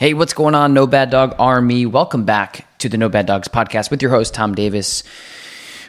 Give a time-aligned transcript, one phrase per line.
[0.00, 1.84] Hey, what's going on, No Bad Dog Army?
[1.84, 5.02] Welcome back to the No Bad Dogs podcast with your host, Tom Davis.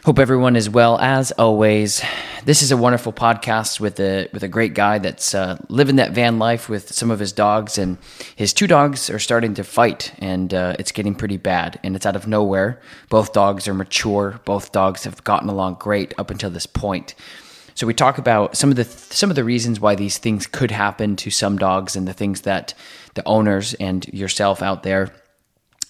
[0.04, 2.02] Hope everyone is well as always.
[2.44, 6.12] This is a wonderful podcast with a with a great guy that's uh, living that
[6.12, 7.96] van life with some of his dogs, and
[8.36, 12.04] his two dogs are starting to fight, and uh, it's getting pretty bad, and it's
[12.04, 12.82] out of nowhere.
[13.08, 14.40] Both dogs are mature.
[14.44, 17.14] Both dogs have gotten along great up until this point.
[17.74, 20.70] So we talk about some of the some of the reasons why these things could
[20.70, 22.74] happen to some dogs, and the things that
[23.14, 25.12] the owners and yourself out there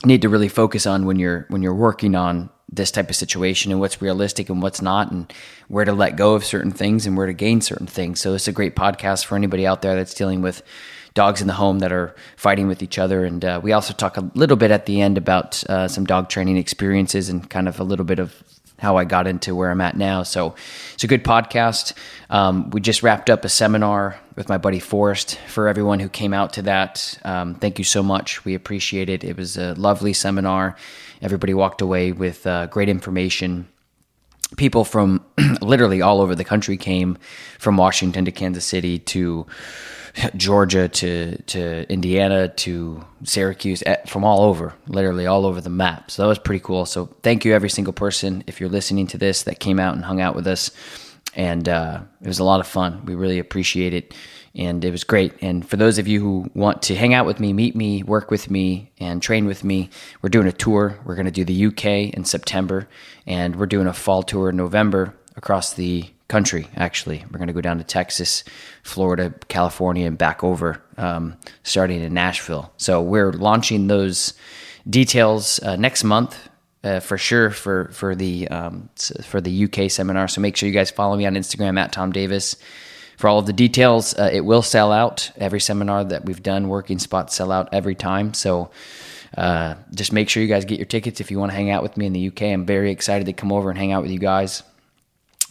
[0.05, 3.70] need to really focus on when you're when you're working on this type of situation
[3.70, 5.33] and what's realistic and what's not and
[5.69, 8.20] where to let go of certain things and where to gain certain things.
[8.20, 10.62] So it's a great podcast for anybody out there that's dealing with
[11.14, 13.24] dogs in the home that are fighting with each other.
[13.24, 16.28] And uh, we also talk a little bit at the end about uh, some dog
[16.28, 18.42] training experiences and kind of a little bit of
[18.82, 20.24] how I got into where I'm at now.
[20.24, 20.56] So
[20.94, 21.92] it's a good podcast.
[22.30, 26.34] Um, we just wrapped up a seminar with my buddy Forrest for everyone who came
[26.34, 27.16] out to that.
[27.24, 28.44] Um, thank you so much.
[28.44, 29.22] We appreciate it.
[29.22, 30.77] It was a lovely seminar.
[31.20, 33.68] Everybody walked away with uh, great information.
[34.56, 35.24] People from
[35.60, 37.18] literally all over the country came
[37.60, 39.46] from Washington to Kansas City to
[40.36, 46.10] Georgia to to Indiana to Syracuse eh, from all over, literally all over the map.
[46.10, 46.86] So that was pretty cool.
[46.86, 50.05] So thank you every single person if you're listening to this that came out and
[50.05, 50.70] hung out with us,
[51.34, 53.05] and uh, it was a lot of fun.
[53.06, 54.14] We really appreciate it,
[54.55, 55.33] and it was great.
[55.40, 58.30] And for those of you who want to hang out with me, meet me, work
[58.30, 59.88] with me, and train with me,
[60.20, 60.98] we're doing a tour.
[61.05, 62.88] We're going to do the UK in September,
[63.27, 67.23] and we're doing a fall tour in November across the country, actually.
[67.31, 68.43] We're going to go down to Texas,
[68.83, 72.73] Florida, California, and back over, um, starting in Nashville.
[72.79, 74.33] So we're launching those
[74.89, 76.48] details uh, next month.
[76.85, 78.89] Uh, for sure for for the um,
[79.23, 80.27] for the UK seminar.
[80.27, 82.57] So make sure you guys follow me on Instagram at Tom Davis
[83.19, 84.14] for all of the details.
[84.19, 86.69] Uh, it will sell out every seminar that we've done.
[86.69, 88.35] Working spots sell out every time.
[88.35, 88.73] So
[89.37, 91.85] uh, just make sure you guys get your tickets if you want to hang out
[91.85, 92.43] with me in the UK.
[92.43, 94.64] I'm very excited to come over and hang out with you guys.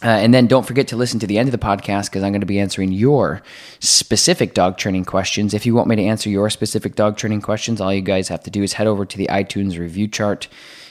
[0.02, 2.32] Uh, and then don't forget to listen to the end of the podcast because I'm
[2.32, 3.42] going to be answering your
[3.78, 5.54] specific dog training questions.
[5.54, 8.42] If you want me to answer your specific dog training questions, all you guys have
[8.44, 10.48] to do is head over to the iTunes review chart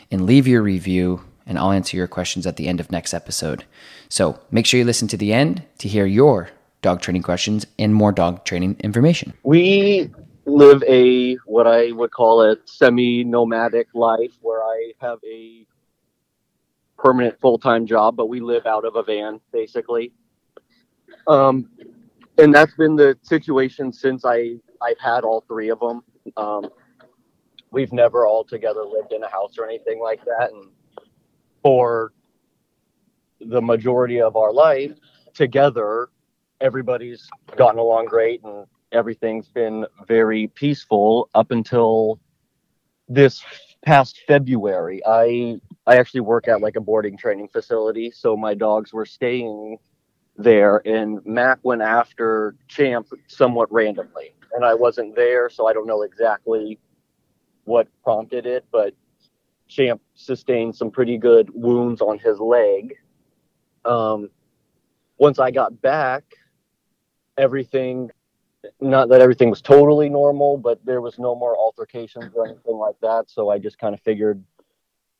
[0.10, 3.66] and leave your review, and I'll answer your questions at the end of next episode.
[4.08, 6.50] So make sure you listen to the end to hear your
[6.82, 9.34] dog training questions and more dog training information.
[9.44, 10.10] We
[10.46, 15.66] live a what I would call a semi nomadic life where I have a
[17.02, 20.12] permanent full time job, but we live out of a van basically.
[21.28, 21.70] Um,
[22.38, 26.02] and that's been the situation since I I've had all three of them.
[26.38, 26.70] Um,
[27.72, 30.68] we've never all together lived in a house or anything like that, and
[31.64, 32.14] for
[33.40, 34.94] the majority of our life
[35.34, 36.10] together,
[36.60, 42.20] everybody's gotten along great and everything's been very peaceful up until
[43.08, 43.44] this
[43.84, 45.02] past February.
[45.06, 45.60] I
[45.92, 49.78] I actually work at like a boarding training facility, so my dogs were staying
[50.38, 55.86] there, and Mac went after Champ somewhat randomly, and I wasn't there, so I don't
[55.86, 56.80] know exactly
[57.66, 58.94] what prompted it, but
[59.68, 62.96] Champ sustained some pretty good wounds on his leg.
[63.84, 64.30] Um,
[65.18, 66.24] once I got back,
[67.38, 68.10] everything
[68.80, 72.96] not that everything was totally normal, but there was no more altercations or anything like
[73.02, 73.30] that.
[73.30, 74.42] So I just kind of figured,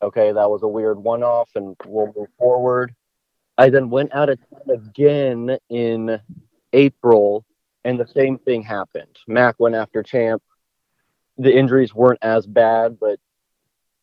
[0.02, 2.94] okay, that was a weird one off and we'll move forward.
[3.56, 6.20] I then went out of town again in
[6.72, 7.44] April
[7.84, 9.18] and the same thing happened.
[9.26, 10.42] Mac went after Champ.
[11.38, 13.18] The injuries weren't as bad, but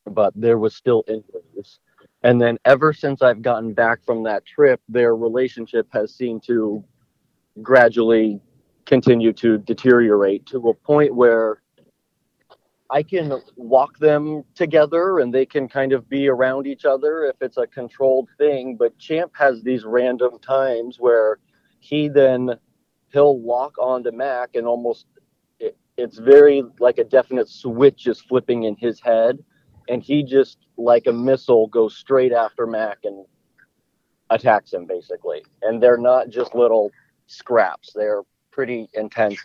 [0.06, 1.80] but there was still injuries.
[2.24, 6.84] And then ever since I've gotten back from that trip, their relationship has seemed to
[7.62, 8.42] gradually
[8.86, 11.62] continue to deteriorate to a point where
[12.92, 17.36] I can walk them together and they can kind of be around each other if
[17.42, 18.78] it's a controlled thing.
[18.78, 21.38] But Champ has these random times where
[21.80, 22.56] he then
[23.14, 25.06] he'll lock onto Mac and almost
[25.60, 29.38] it, it's very like a definite switch is flipping in his head.
[29.88, 33.26] And he just like a missile goes straight after Mac and
[34.32, 35.44] attacks him basically.
[35.62, 36.92] And they're not just little
[37.28, 37.92] scraps.
[37.94, 39.38] They're pretty intense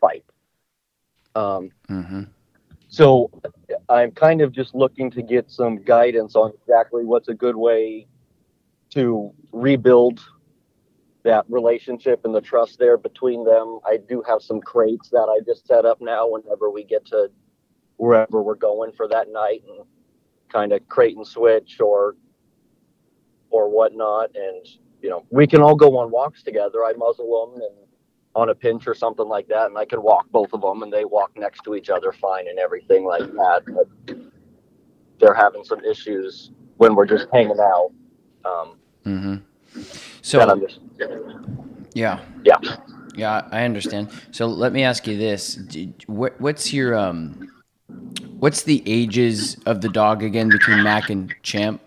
[0.00, 0.24] fight.
[1.34, 2.22] Um, Mm-hmm.
[2.90, 3.30] So
[3.88, 8.08] I'm kind of just looking to get some guidance on exactly what's a good way
[8.90, 10.20] to rebuild
[11.22, 13.78] that relationship and the trust there between them.
[13.86, 17.30] I do have some crates that I just set up now whenever we get to
[17.96, 19.86] wherever we're going for that night and
[20.48, 22.16] kind of crate and switch or
[23.50, 24.66] or whatnot and
[25.02, 27.89] you know we can all go on walks together i muzzle them and
[28.34, 30.92] on a pinch or something like that and i can walk both of them and
[30.92, 34.16] they walk next to each other fine and everything like that but
[35.18, 37.90] they're having some issues when we're just hanging out
[38.44, 39.36] um Mm-hmm.
[40.20, 40.80] So I'm just,
[41.94, 42.76] yeah, yeah
[43.14, 44.10] yeah, I understand.
[44.30, 45.58] So let me ask you this:
[46.06, 47.50] what, What's your um,
[48.38, 51.80] what's the ages of the dog again between Mac and Champ?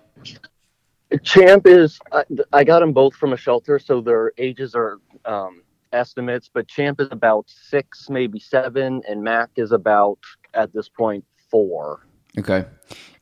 [1.24, 5.62] Champ is I, I got them both from a shelter, so their ages are um,
[5.94, 6.50] estimates.
[6.54, 10.20] But Champ is about six, maybe seven, and Mac is about
[10.54, 12.06] at this point four,
[12.38, 12.66] Okay,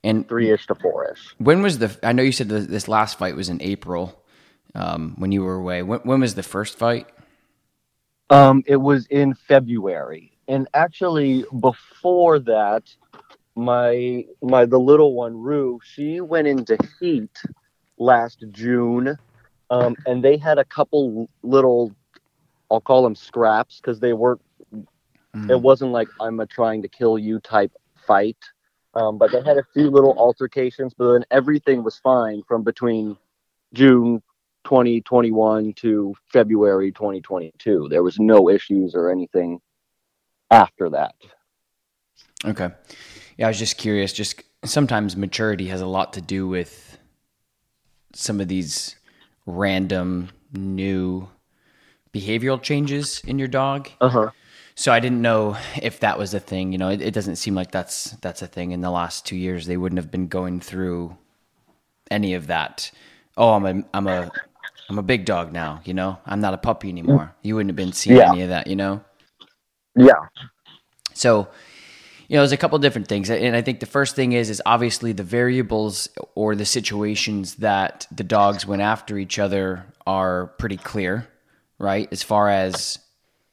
[0.03, 1.35] and three ish to four ish.
[1.38, 1.95] when was the?
[2.03, 4.23] I know you said that this last fight was in April
[4.73, 5.83] um, when you were away.
[5.83, 7.07] When, when was the first fight?
[8.29, 12.83] Um, it was in February, and actually before that,
[13.56, 17.38] my my the little one Rue, she went into heat
[17.97, 19.17] last June,
[19.69, 21.94] um, and they had a couple little,
[22.71, 24.41] I'll call them scraps because they weren't
[25.35, 25.50] Mm.
[25.50, 28.38] it wasn't like I'm a trying to kill you type fight.
[28.94, 33.15] Um, but they had a few little altercations, but then everything was fine from between
[33.73, 34.21] June
[34.65, 37.88] 2021 to February 2022.
[37.89, 39.62] There was no issues or anything
[40.50, 41.15] after that.
[42.44, 42.69] Okay.
[43.38, 44.12] Yeah, I was just curious.
[44.12, 46.97] Just sometimes maturity has a lot to do with
[48.13, 48.97] some of these
[49.45, 51.29] random new
[52.13, 53.89] behavioral changes in your dog.
[53.99, 54.29] Uh huh.
[54.75, 56.71] So I didn't know if that was a thing.
[56.71, 58.71] You know, it, it doesn't seem like that's that's a thing.
[58.71, 61.17] In the last two years, they wouldn't have been going through
[62.09, 62.91] any of that.
[63.37, 64.31] Oh, I'm a I'm a
[64.89, 65.81] I'm a big dog now.
[65.85, 67.33] You know, I'm not a puppy anymore.
[67.43, 68.31] You wouldn't have been seeing Yeah.
[68.31, 68.67] any of that.
[68.67, 69.01] You know.
[69.95, 70.13] Yeah.
[71.13, 71.49] So,
[72.27, 74.61] you know, there's a couple different things, and I think the first thing is is
[74.65, 80.77] obviously the variables or the situations that the dogs went after each other are pretty
[80.77, 81.27] clear,
[81.81, 82.07] right?
[82.11, 82.99] As far as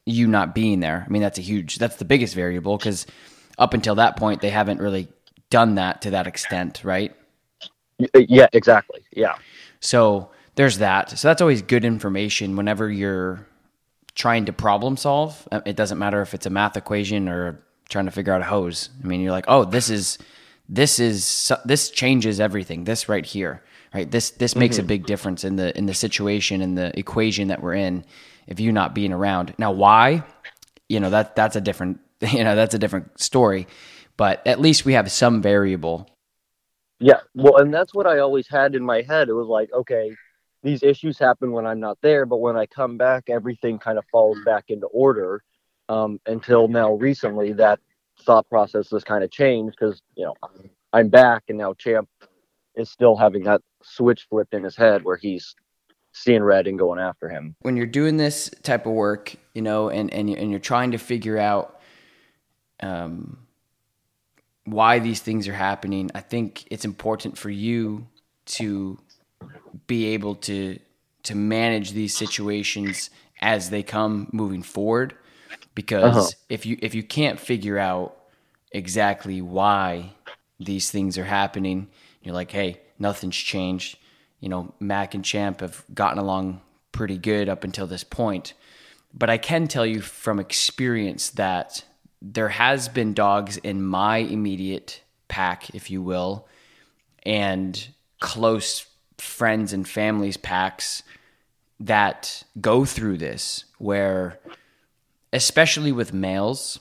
[0.06, 3.06] you not being there, I mean, that's a huge, that's the biggest variable because
[3.58, 5.08] up until that point, they haven't really
[5.50, 7.14] done that to that extent, right?
[8.14, 8.46] Yeah.
[8.52, 9.04] Exactly.
[9.12, 9.34] Yeah.
[9.80, 11.19] So there's that.
[11.19, 13.46] So that's always good information whenever you're
[14.14, 15.46] trying to problem solve.
[15.50, 18.44] Uh, It doesn't matter if it's a math equation or trying to figure out a
[18.44, 18.90] hose.
[19.02, 20.19] I mean, you're like, oh, this is
[20.69, 22.84] this is this changes everything.
[22.84, 23.62] This right here,
[23.94, 24.11] right?
[24.11, 27.62] This this makes a big difference in the in the situation and the equation that
[27.62, 28.05] we're in.
[28.46, 30.23] If you not being around now, why?
[30.88, 33.67] You know that that's a different you know that's a different story.
[34.17, 36.08] But at least we have some variable.
[37.00, 39.29] Yeah, well, and that's what I always had in my head.
[39.29, 40.17] It was like, okay,
[40.64, 44.05] these issues happen when I'm not there, but when I come back, everything kind of
[44.11, 45.43] falls back into order.
[45.88, 47.79] Um, until now, recently, that
[48.23, 50.35] thought process has kind of changed because you know
[50.93, 52.08] I'm back, and now Champ
[52.75, 55.54] is still having that switch flipped in his head where he's
[56.12, 57.54] seeing red and going after him.
[57.60, 60.92] when you're doing this type of work, you know, and and you- and you're trying
[60.92, 61.80] to figure out
[62.80, 63.38] um,
[64.64, 68.06] why these things are happening, I think it's important for you
[68.47, 68.99] to
[69.87, 70.78] be able to
[71.25, 75.14] to manage these situations as they come moving forward.
[75.75, 76.30] Because Uh-huh.
[76.49, 78.16] if you if you can't figure out
[78.73, 80.12] exactly why
[80.61, 81.88] these things are happening,
[82.23, 83.99] you're like, hey, nothing's changed.
[84.40, 86.61] You know, Mac and Champ have gotten along
[86.93, 88.55] pretty good up until this point.
[89.12, 91.85] But I can tell you from experience that
[92.21, 96.47] there has been dogs in my immediate pack, if you will,
[97.25, 97.88] and
[98.21, 98.87] close
[99.19, 101.02] friends and families packs
[101.81, 104.38] that go through this where
[105.33, 106.81] especially with males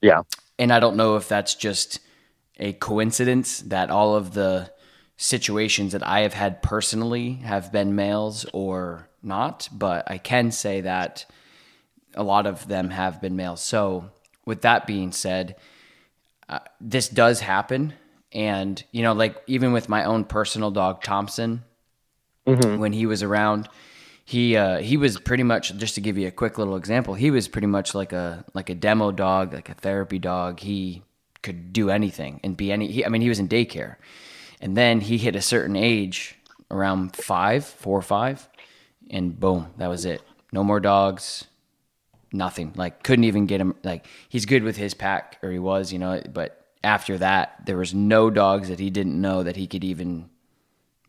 [0.00, 0.22] Yeah,
[0.58, 2.00] and I don't know if that's just
[2.58, 4.70] a coincidence that all of the
[5.16, 10.82] situations that I have had personally have been males or not, but I can say
[10.82, 11.24] that
[12.14, 13.60] a lot of them have been males.
[13.60, 14.10] So,
[14.44, 15.56] with that being said,
[16.48, 17.94] uh, this does happen.
[18.32, 21.62] And, you know, like even with my own personal dog, Thompson,
[22.78, 23.68] when he was around,
[24.24, 27.14] he uh, he was pretty much just to give you a quick little example.
[27.14, 30.60] He was pretty much like a like a demo dog, like a therapy dog.
[30.60, 31.02] He
[31.42, 32.88] could do anything and be any.
[32.88, 33.96] He, I mean, he was in daycare,
[34.64, 36.36] and then he hit a certain age,
[36.70, 38.48] around five, four or five,
[39.10, 40.22] and boom, that was it.
[40.52, 41.44] No more dogs,
[42.32, 42.72] nothing.
[42.74, 43.74] Like couldn't even get him.
[43.84, 46.22] Like he's good with his pack, or he was, you know.
[46.32, 50.30] But after that, there was no dogs that he didn't know that he could even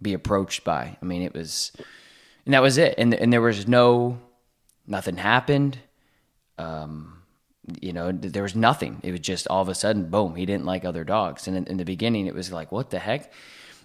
[0.01, 0.97] be approached by.
[1.01, 1.71] I mean, it was,
[2.45, 2.95] and that was it.
[2.97, 4.19] And and there was no,
[4.85, 5.77] nothing happened.
[6.57, 7.14] Um,
[7.81, 9.00] you know, there was nothing.
[9.03, 11.48] It was just all of a sudden, boom, he didn't like other dogs.
[11.48, 13.31] And in, in the beginning, it was like, what the heck?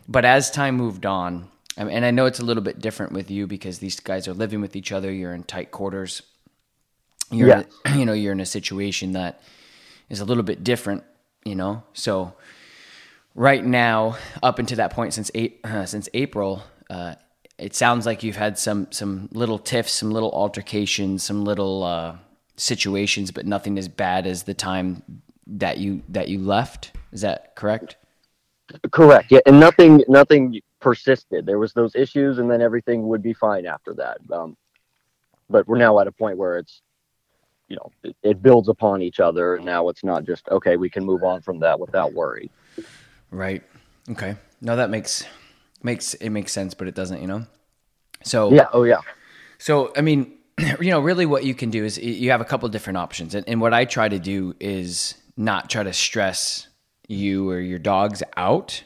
[0.08, 3.46] But as time moved on, and I know it's a little bit different with you
[3.46, 5.10] because these guys are living with each other.
[5.10, 6.22] You're in tight quarters.
[7.30, 7.62] You're, Yeah.
[7.86, 9.40] in a- you know, you're in a situation that
[10.10, 11.04] is a little bit different.
[11.44, 12.34] You know, so
[13.34, 17.14] right now, up until that point, since eight, uh, since April, uh,
[17.56, 22.16] it sounds like you've had some some little tiffs, some little altercations, some little uh,
[22.60, 25.02] situations, but nothing as bad as the time
[25.46, 26.92] that you that you left.
[27.12, 27.96] Is that correct?
[28.92, 29.30] Correct.
[29.30, 31.46] Yeah, and nothing nothing persisted.
[31.46, 34.18] There was those issues, and then everything would be fine after that.
[34.32, 34.56] Um,
[35.48, 36.82] but we're now at a point where it's,
[37.68, 39.56] you know, it, it builds upon each other.
[39.56, 40.76] And now it's not just okay.
[40.76, 42.50] We can move on from that without worry.
[43.30, 43.62] Right.
[44.10, 44.36] Okay.
[44.60, 45.24] No, that makes
[45.82, 47.20] makes it makes sense, but it doesn't.
[47.20, 47.46] You know.
[48.22, 48.68] So Yeah.
[48.72, 49.00] Oh yeah.
[49.58, 50.38] So, I mean,
[50.80, 53.34] you know, really what you can do is you have a couple different options.
[53.34, 56.68] And, and what I try to do is not try to stress
[57.08, 58.84] you or your dogs out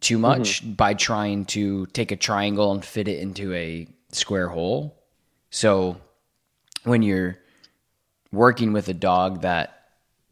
[0.00, 0.22] too mm-hmm.
[0.22, 4.96] much by trying to take a triangle and fit it into a square hole.
[5.50, 5.96] So,
[6.84, 7.38] when you're
[8.32, 9.88] working with a dog that,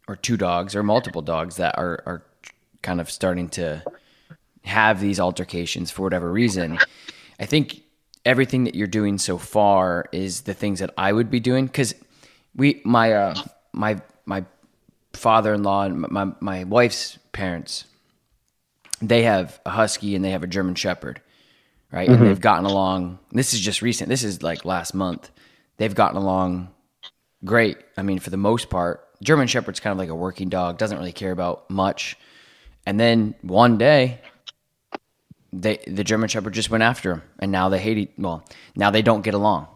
[0.06, 2.24] or two dogs, or multiple dogs that are, are
[2.82, 3.82] kind of starting to
[4.62, 6.78] have these altercations for whatever reason,
[7.38, 7.83] I think
[8.24, 11.66] everything that you're doing so far is the things that I would be doing.
[11.66, 11.94] Because
[12.54, 13.34] we my uh
[13.72, 14.44] my my
[15.12, 17.84] father-in-law and my my wife's parents
[19.00, 21.20] they have a husky and they have a German shepherd
[21.94, 22.08] right?
[22.08, 23.20] And they've gotten along.
[23.30, 24.08] This is just recent.
[24.08, 25.30] This is like last month.
[25.76, 26.70] They've gotten along
[27.44, 27.78] great.
[27.96, 30.98] I mean for the most part German shepherd's kind of like a working dog doesn't
[30.98, 32.18] really care about much.
[32.84, 34.20] And then one day
[35.60, 38.12] they the German Shepherd just went after him, and now they hate.
[38.18, 38.44] Well,
[38.74, 39.68] now they don't get along,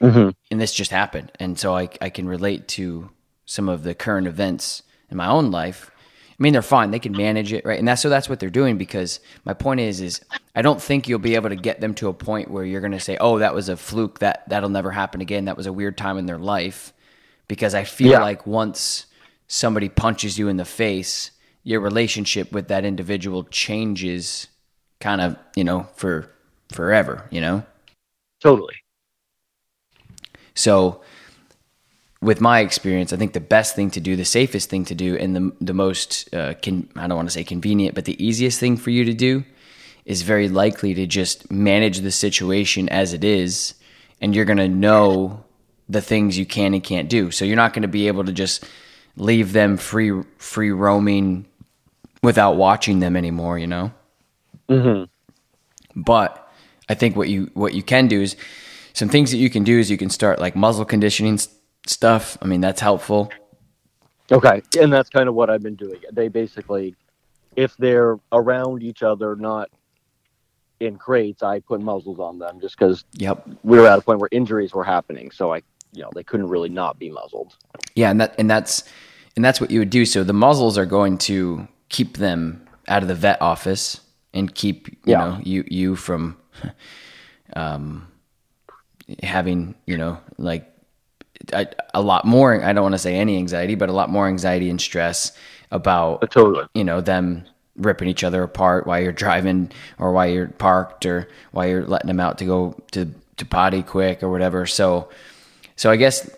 [0.00, 0.30] mm-hmm.
[0.50, 1.32] and this just happened.
[1.40, 3.10] And so I I can relate to
[3.46, 5.90] some of the current events in my own life.
[6.30, 7.78] I mean, they're fine; they can manage it, right?
[7.78, 8.78] And that's so that's what they're doing.
[8.78, 10.20] Because my point is, is
[10.54, 12.92] I don't think you'll be able to get them to a point where you're going
[12.92, 14.18] to say, "Oh, that was a fluke.
[14.18, 15.46] That that'll never happen again.
[15.46, 16.92] That was a weird time in their life."
[17.48, 18.20] Because I feel Yeah.
[18.20, 19.06] like once
[19.48, 21.32] somebody punches you in the face,
[21.64, 24.46] your relationship with that individual changes
[25.00, 26.30] kind of, you know, for
[26.72, 27.64] forever, you know?
[28.40, 28.74] Totally.
[30.54, 31.02] So
[32.22, 35.16] with my experience, I think the best thing to do, the safest thing to do,
[35.16, 38.60] and the the most uh, con- I don't want to say convenient, but the easiest
[38.60, 39.44] thing for you to do
[40.04, 43.74] is very likely to just manage the situation as it is,
[44.20, 45.44] and you're going to know
[45.88, 47.30] the things you can and can't do.
[47.30, 48.64] So you're not going to be able to just
[49.16, 51.46] leave them free free roaming
[52.22, 53.92] without watching them anymore, you know?
[54.70, 56.00] Mm-hmm.
[56.00, 56.50] But
[56.88, 58.36] I think what you what you can do is
[58.92, 61.38] some things that you can do is you can start like muzzle conditioning
[61.86, 62.38] stuff.
[62.42, 63.30] I mean, that's helpful.
[64.32, 64.62] Okay.
[64.80, 66.00] And that's kind of what I've been doing.
[66.12, 66.94] They basically,
[67.56, 69.70] if they're around each other, not
[70.78, 73.48] in crates, I put muzzles on them just because Yep.
[73.64, 75.30] we were at a point where injuries were happening.
[75.30, 75.62] So I,
[75.92, 77.56] you know, they couldn't really not be muzzled.
[77.96, 78.84] Yeah, and that and that's
[79.36, 80.04] and that's what you would do.
[80.04, 84.00] So the muzzles are going to keep them out of the vet office
[84.34, 85.16] and keep you Yeah.
[85.16, 86.36] know you you from
[87.56, 88.06] um
[89.22, 90.66] having you know like
[91.52, 92.62] a, a lot more.
[92.62, 95.32] I don't want to say any anxiety, but a lot more anxiety and stress
[95.70, 96.66] about Uh, totally.
[96.74, 97.44] you know them
[97.76, 102.08] ripping each other apart while you're driving or while you're parked or while you're letting
[102.08, 103.06] them out to go to
[103.36, 105.08] to potty quick or whatever so
[105.76, 106.28] so i guess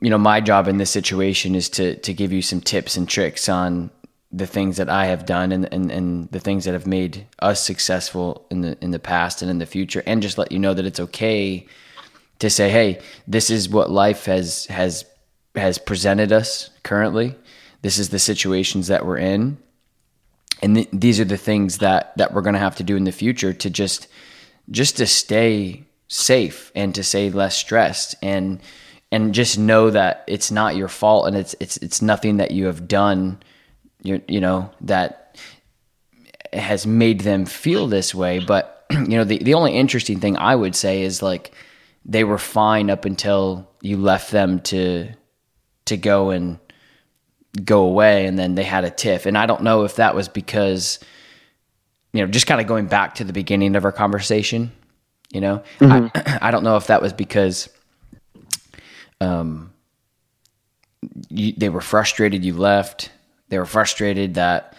[0.00, 3.08] you know my job in this situation is to to give you some tips and
[3.08, 3.90] tricks on
[4.36, 7.62] the things that I have done and, and, and the things that have made us
[7.62, 10.74] successful in the in the past and in the future and just let you know
[10.74, 11.66] that it's okay
[12.40, 15.04] to say hey this is what life has has
[15.54, 17.34] has presented us currently.
[17.82, 19.58] This is the situations that we're in.
[20.62, 23.04] And th- these are the things that that we're going to have to do in
[23.04, 24.08] the future to just
[24.70, 28.60] just to stay safe and to stay less stressed and
[29.12, 32.66] and just know that it's not your fault and it's it's it's nothing that you
[32.66, 33.38] have done
[34.04, 35.36] you you know that
[36.52, 38.38] has made them feel this way.
[38.38, 41.52] But you know the the only interesting thing I would say is like
[42.04, 45.08] they were fine up until you left them to
[45.86, 46.60] to go and
[47.64, 49.26] go away and then they had a tiff.
[49.26, 50.98] And i don't know if that was because
[52.12, 54.72] you know just kind of going back to the beginning of our conversation
[55.34, 55.62] you know?
[55.80, 57.68] I, I don't know if that was because
[59.20, 59.72] um,
[61.28, 63.10] you, they were frustrated you left.
[63.54, 64.74] They were frustrated that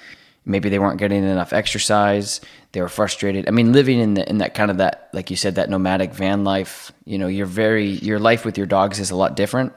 [0.45, 2.41] maybe they weren't getting enough exercise.
[2.73, 3.47] They were frustrated.
[3.47, 6.11] I mean, living in the in that kind of that, like you said, that nomadic
[6.13, 6.91] van life.
[7.05, 9.71] You know, you're very your life with your dogs is a lot different.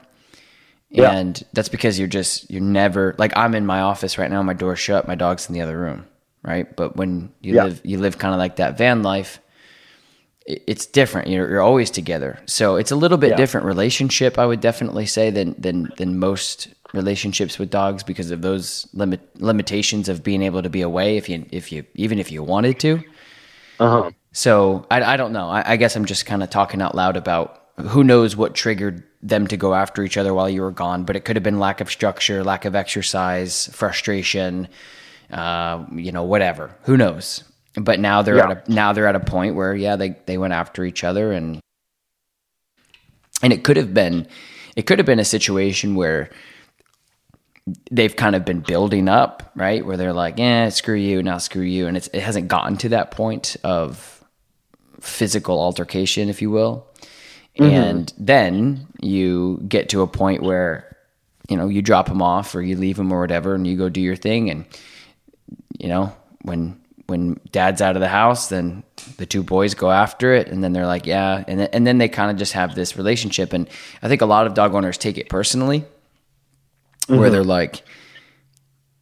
[0.89, 1.11] Yeah.
[1.17, 4.53] And that's because you're just you're never like I'm in my office right now, my
[4.53, 6.05] door's shut, my dog's in the other room,
[6.43, 6.75] right?
[6.75, 7.63] But when you Yeah.
[7.65, 9.39] live you live kind of like that van life,
[10.45, 11.27] it's different.
[11.29, 13.35] You're, you're always together, so it's a little bit Yeah.
[13.37, 14.39] different relationship.
[14.39, 19.21] I would definitely say than than than most relationships with dogs because of those limit
[19.41, 22.79] limitations of being able to be away if you if you even if you wanted
[22.79, 23.03] to.
[23.79, 24.11] Uh huh.
[24.31, 25.49] So I, I don't know.
[25.49, 29.03] I, I guess I'm just kind of talking out loud about who knows what triggered
[29.21, 31.03] them to go after each other while you were gone.
[31.03, 34.67] But it could have been lack of structure, lack of exercise, frustration,
[35.31, 36.75] uh, you know, whatever.
[36.83, 37.43] Who knows?
[37.75, 38.49] But now they're Yeah.
[38.51, 41.31] at a now they're at a point where yeah they they went after each other
[41.31, 41.59] and
[43.41, 44.27] and it could have been
[44.75, 46.29] it could have been a situation where
[47.91, 49.85] they've kind of been building up, right?
[49.85, 52.89] Where they're like, "Yeah, screw you, now screw you," and it's it hasn't gotten to
[52.89, 54.23] that point of
[54.99, 56.87] physical altercation, if you will.
[57.57, 57.73] Mm-hmm.
[57.73, 60.95] And then you get to a point where
[61.49, 63.89] you know you drop them off or you leave them or whatever, and you go
[63.89, 64.65] do your thing, and
[65.77, 68.83] you know when when dad's out of the house, then
[69.17, 71.97] the two boys go after it, and then they're like, "Yeah," and then, and then
[71.97, 73.67] they kind of just have this relationship, and
[74.01, 75.85] I think a lot of dog owners take it personally
[77.09, 77.31] where mm-hmm.
[77.31, 77.83] they're like,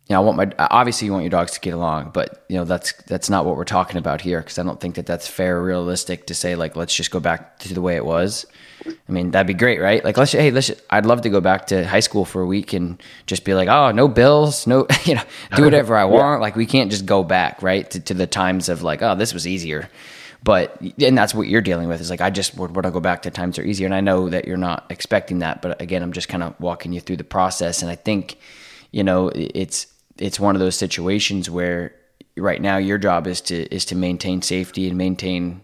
[0.07, 2.57] you know, I want my obviously you want your dogs to get along, but you
[2.57, 5.27] know that's that's not what we're talking about here because I don't think that that's
[5.27, 8.45] fair, or realistic to say like let's just go back to the way it was.
[8.85, 10.03] I mean that'd be great, right?
[10.03, 12.71] Like let's hey let's I'd love to go back to high school for a week
[12.71, 15.23] and just be like oh no bills, no you know
[15.57, 16.39] do whatever I want.
[16.41, 19.33] Like we can't just go back right to, to the times of like oh this
[19.33, 19.89] was easier.
[20.47, 23.01] But and that's what you're dealing with is like I just would want to go
[23.01, 26.01] back to times are easier, and I know that you're not expecting that, but again
[26.01, 28.37] I'm just kind of walking you through the process, and I think
[28.93, 29.87] you know it's
[30.17, 31.93] it's one of those situations where
[32.37, 35.59] right now your job is to is to maintain safety and maintain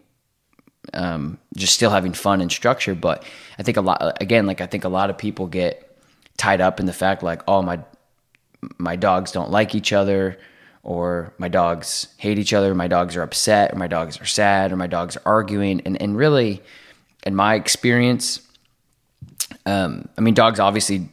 [0.94, 2.94] um, just still having fun and structure.
[2.94, 3.24] But
[3.58, 5.98] I think a lot again, like I think a lot of people get
[6.36, 7.80] tied up in the fact like, oh my
[8.78, 10.38] my dogs don't like each other
[10.84, 14.72] or my dogs hate each other, my dogs are upset, or my dogs are sad,
[14.72, 15.82] or my dogs are arguing.
[15.86, 16.62] And and really
[17.26, 18.42] in my experience,
[19.66, 21.10] um, I mean dogs obviously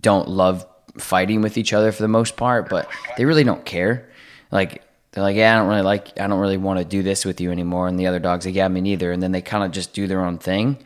[0.00, 0.66] don't love
[0.98, 4.08] fighting with each other for the most part, but they really don't care.
[4.50, 7.24] Like they're like, yeah, I don't really like, I don't really want to do this
[7.24, 7.88] with you anymore.
[7.88, 9.10] And the other dog's like, yeah, me neither.
[9.12, 10.78] And then they kind of just do their own thing.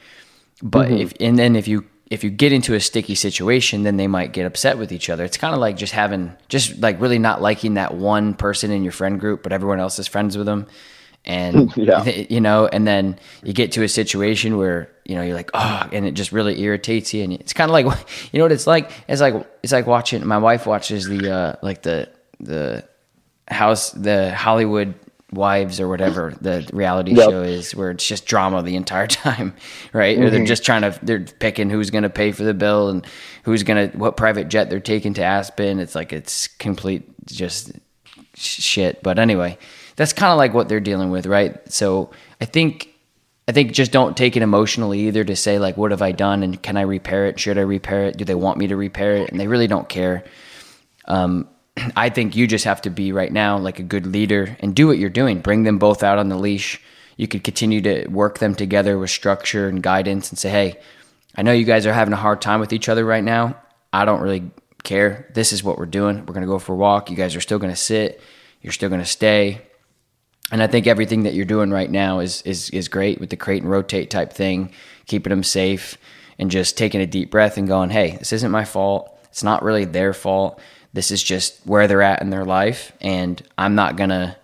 [0.62, 4.06] But if and then if you if you get into a sticky situation, then they
[4.06, 5.24] might get upset with each other.
[5.24, 8.82] It's kind of like just having just like really not liking that one person in
[8.82, 10.66] your friend group, but everyone else is friends with them.
[11.24, 12.04] And Yeah.
[12.30, 15.88] you know, and then you get to a situation where you know you're like, oh,
[15.92, 17.86] and it just really irritates you, and it's kind of like,
[18.32, 18.90] you know what it's like?
[19.08, 20.26] It's like it's like watching.
[20.26, 22.86] My wife watches the uh, like the the
[23.48, 24.94] house, the Hollywood
[25.34, 27.30] Wives or whatever the reality Yep.
[27.30, 29.54] show is, where it's just drama the entire time,
[29.92, 30.18] right?
[30.18, 33.06] Or they're just trying to they're picking who's going to pay for the bill and
[33.44, 35.78] who's going to what private jet they're taking to Aspen.
[35.78, 37.72] It's like it's complete just
[38.34, 39.02] shit.
[39.02, 39.58] But anyway,
[39.96, 41.56] that's kind of like what they're dealing with, right?
[41.70, 42.88] So I think
[43.46, 46.42] I think just don't take it emotionally either to say like what have I done
[46.42, 47.38] and can I repair it?
[47.38, 48.16] Should I repair it?
[48.16, 49.30] Do they want me to repair it?
[49.30, 50.24] And they really don't care.
[51.06, 51.48] Um,
[51.96, 54.86] I think you just have to be right now like a good leader and do
[54.86, 55.40] what you're doing.
[55.40, 56.80] Bring them both out on the leash.
[57.16, 60.78] You could continue to work them together with structure and guidance and say, "Hey,
[61.36, 63.56] I know you guys are having a hard time with each other right now.
[63.92, 64.50] I don't really
[64.82, 65.30] care.
[65.34, 66.18] This is what we're doing.
[66.18, 67.10] We're going to go for a walk.
[67.10, 68.20] You guys are still going to sit.
[68.60, 69.62] You're still going to stay.
[70.52, 73.36] And I think everything that you're doing right now is is is great with the
[73.36, 74.72] crate and rotate type thing,
[75.06, 75.96] keeping them safe
[76.38, 79.10] and just taking a deep breath and going, "Hey, this isn't my fault.
[79.30, 80.60] It's not really their fault.
[80.94, 84.36] This is just where they're at in their life and I'm not going to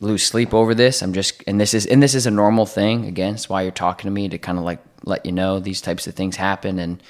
[0.00, 1.00] lose sleep over this.
[1.02, 3.06] I'm just and this is and this is a normal thing.
[3.06, 5.80] Again, it's why you're talking to me to kind of like let you know these
[5.80, 7.02] types of things happen and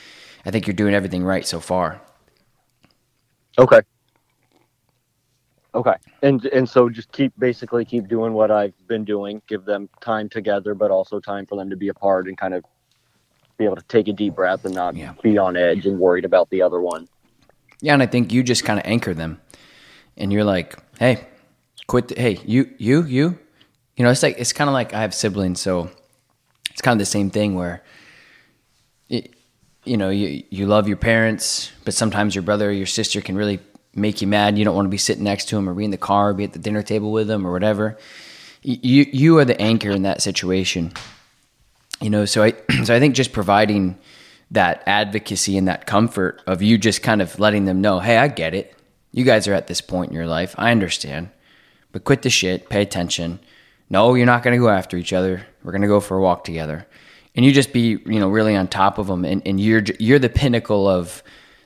[0.45, 2.01] I think you're doing everything right so far.
[3.59, 3.81] Okay.
[5.75, 5.95] Okay.
[6.23, 9.41] And and so just keep basically keep doing what I've been doing.
[9.49, 12.65] Give them time together, but also time for them to be apart and kind of
[13.57, 15.15] be able to take a deep breath and not Yeah.
[15.23, 17.09] be on edge and worried about the other one.
[17.81, 19.41] Yeah, and I think you just kind of anchor them,
[20.17, 21.27] and you're like, "Hey,
[21.87, 22.09] quit!
[22.09, 23.39] The, hey, you, you, you."
[23.97, 25.91] You know, it's like it's kind of like I have siblings, so
[26.71, 27.83] it's kind of the same thing where,
[29.09, 29.35] it,
[29.85, 33.37] you know, you you love your parents, but sometimes your brother or your sister can
[33.37, 33.61] really
[33.95, 34.59] make you mad.
[34.59, 36.35] You don't want to be sitting next to them or be in the car, or
[36.35, 37.99] be at the dinner table with them or whatever.
[38.63, 40.93] You you are the anchor in that situation.
[42.01, 43.99] You know, so I so I think just providing
[44.51, 48.29] that advocacy and that comfort of you just kind of letting them know, hey, I
[48.29, 48.75] get it.
[49.13, 50.55] You guys are at this point in your life.
[50.59, 51.31] I understand.
[51.93, 53.41] But quit the shit, pay attention.
[53.89, 55.47] No, you're not going to go after each other.
[55.63, 56.87] We're going to go for a walk together.
[57.35, 60.19] And you just be, you know, really on top of them and, and you're you're
[60.19, 61.23] the pinnacle of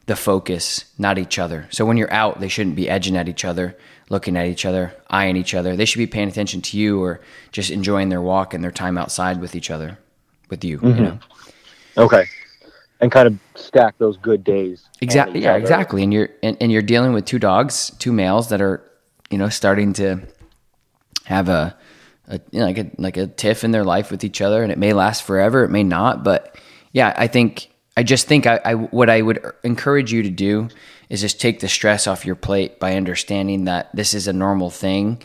[0.07, 1.67] the focus, not each other.
[1.71, 3.75] So when you're out, they shouldn't be edging at each other,
[4.11, 5.75] looking at each other, eyeing each other.
[5.77, 7.21] They should be paying attention to you or
[7.53, 9.99] just enjoying their walk and their time outside with each other,
[10.51, 10.99] with you, Mm-hmm.
[10.99, 11.19] you know.
[11.97, 12.25] Okay.
[13.05, 14.89] And kind of stack those good days.
[15.03, 15.43] Exactly.
[15.43, 15.59] Yeah, other.
[15.59, 16.03] exactly.
[16.03, 18.83] And you're and, and you're dealing with two dogs, two males that are,
[19.29, 20.23] you know, starting to
[21.27, 21.77] have a,
[22.29, 24.73] a you know, like a like a tiff in their life with each other, and
[24.73, 25.65] it may last forever.
[25.65, 26.59] It may not, but
[26.93, 30.69] yeah, I think I just think I, I what I would encourage you to do
[31.11, 34.71] is just take the stress off your plate by understanding that this is a normal
[34.71, 35.21] thing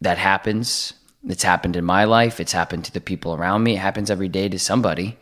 [0.00, 0.94] that happens.
[1.28, 2.40] It's happened in my life.
[2.40, 3.74] It's happened to the people around me.
[3.74, 5.18] It happens every day to somebody.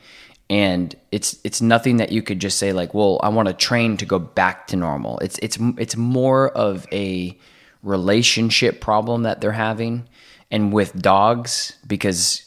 [0.50, 3.96] And it's it's nothing that you could just say like, "Well, I want to train
[3.96, 7.38] to go back to normal." It's it's it's more of a
[7.82, 10.08] relationship problem that they're having
[10.50, 12.44] and with dogs because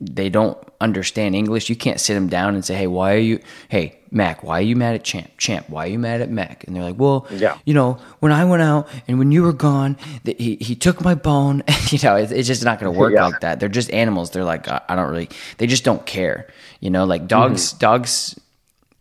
[0.00, 3.38] they don't understand English, you can't sit them down and say, "Hey, why are you?
[3.68, 5.30] Hey, Mac, why are you mad at Champ?
[5.36, 7.58] Champ, why are you mad at Mac?" And they're like, "Well, Yeah.
[7.66, 11.02] you know, when I went out and when you were gone, that he he took
[11.02, 13.26] my bone." you know, it's, it's just not going to work Yeah.
[13.26, 13.60] like that.
[13.60, 14.30] They're just animals.
[14.30, 15.28] They're like, I, I don't really.
[15.58, 16.46] They just don't care.
[16.80, 17.70] You know, like dogs.
[17.70, 17.78] Mm-hmm.
[17.78, 18.40] Dogs.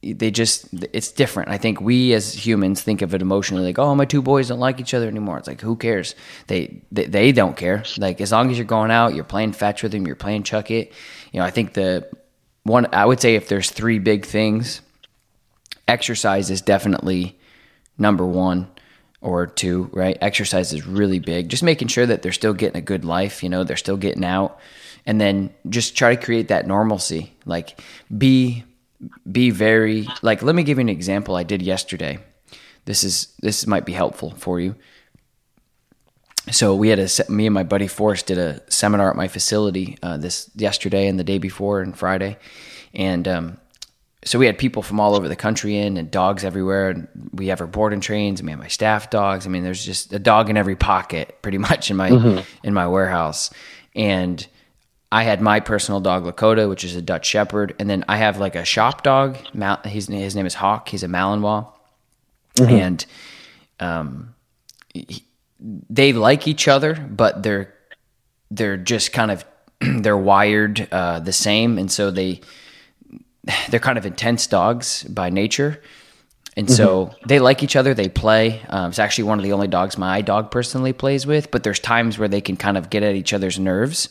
[0.01, 1.49] They just it's different.
[1.49, 4.59] I think we as humans think of it emotionally like, oh, my two boys don't
[4.59, 5.38] like each other anymore.
[5.38, 6.15] It's like who cares?
[6.47, 7.83] They they, they don't care.
[7.97, 10.71] Like as long as you're going out, you're playing fetch with them, you're playing chuck
[10.71, 10.93] it.
[11.33, 12.09] You know, I think the
[12.63, 14.81] one I would say if there's three big things,
[15.88, 17.38] exercise is definitely
[17.97, 18.69] number one
[19.21, 20.17] or two, right?
[20.21, 21.49] Exercise is really big.
[21.49, 24.23] Just making sure that they're still getting a good life, you know, they're still getting
[24.23, 24.59] out.
[25.05, 27.33] And then just try to create that normalcy.
[27.45, 27.81] Like
[28.15, 28.63] be
[29.29, 32.19] be very like let me give you an example I did yesterday.
[32.85, 34.75] This is this might be helpful for you.
[36.51, 39.97] So we had a me and my buddy Forrest did a seminar at my facility
[40.01, 42.38] uh, this yesterday and the day before and Friday,
[42.93, 43.57] and um,
[44.25, 46.89] so we had people from all over the country in and dogs everywhere.
[46.89, 49.45] And we have our boarding trains and we have my staff dogs.
[49.45, 52.88] I mean, there's just a dog in every pocket pretty much in my in my
[52.88, 53.49] warehouse.
[53.95, 54.45] And
[55.12, 58.38] I had my personal dog Lakota, which is a Dutch Shepherd, and then I have
[58.39, 59.38] like a shop dog.
[59.54, 60.89] Mal- his his name is Hawk.
[60.89, 61.67] He's a Malinois,
[62.69, 63.06] and
[63.80, 64.36] um,
[64.93, 65.26] he-
[65.89, 67.74] they like each other, but they're
[68.52, 69.45] they're just kind of
[69.82, 72.41] they're wired uh, the same, and so they
[73.69, 75.82] they're kind of intense dogs by nature.
[76.58, 77.93] And so they like each other.
[77.93, 78.62] They play.
[78.67, 81.52] Um, it's actually one of the only dogs my dog personally plays with.
[81.52, 84.10] But there's times where they can kind of get at each other's nerves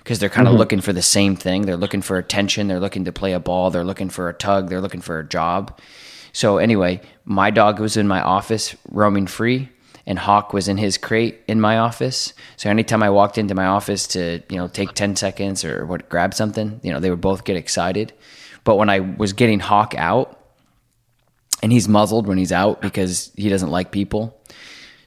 [0.00, 0.58] because they're kind of mm-hmm.
[0.58, 1.62] looking for the same thing.
[1.62, 2.66] They're looking for attention.
[2.66, 3.70] They're looking to play a ball.
[3.70, 4.68] They're looking for a tug.
[4.68, 5.78] They're looking for a job.
[6.32, 9.68] So anyway, my dog was in my office roaming free,
[10.06, 12.32] and Hawk was in his crate in my office.
[12.56, 16.08] So anytime I walked into my office to you know take ten seconds or what
[16.08, 18.12] grab something, you know they would both get excited.
[18.64, 20.36] But when I was getting Hawk out,
[21.62, 24.40] and he's muzzled when he's out because he doesn't like people.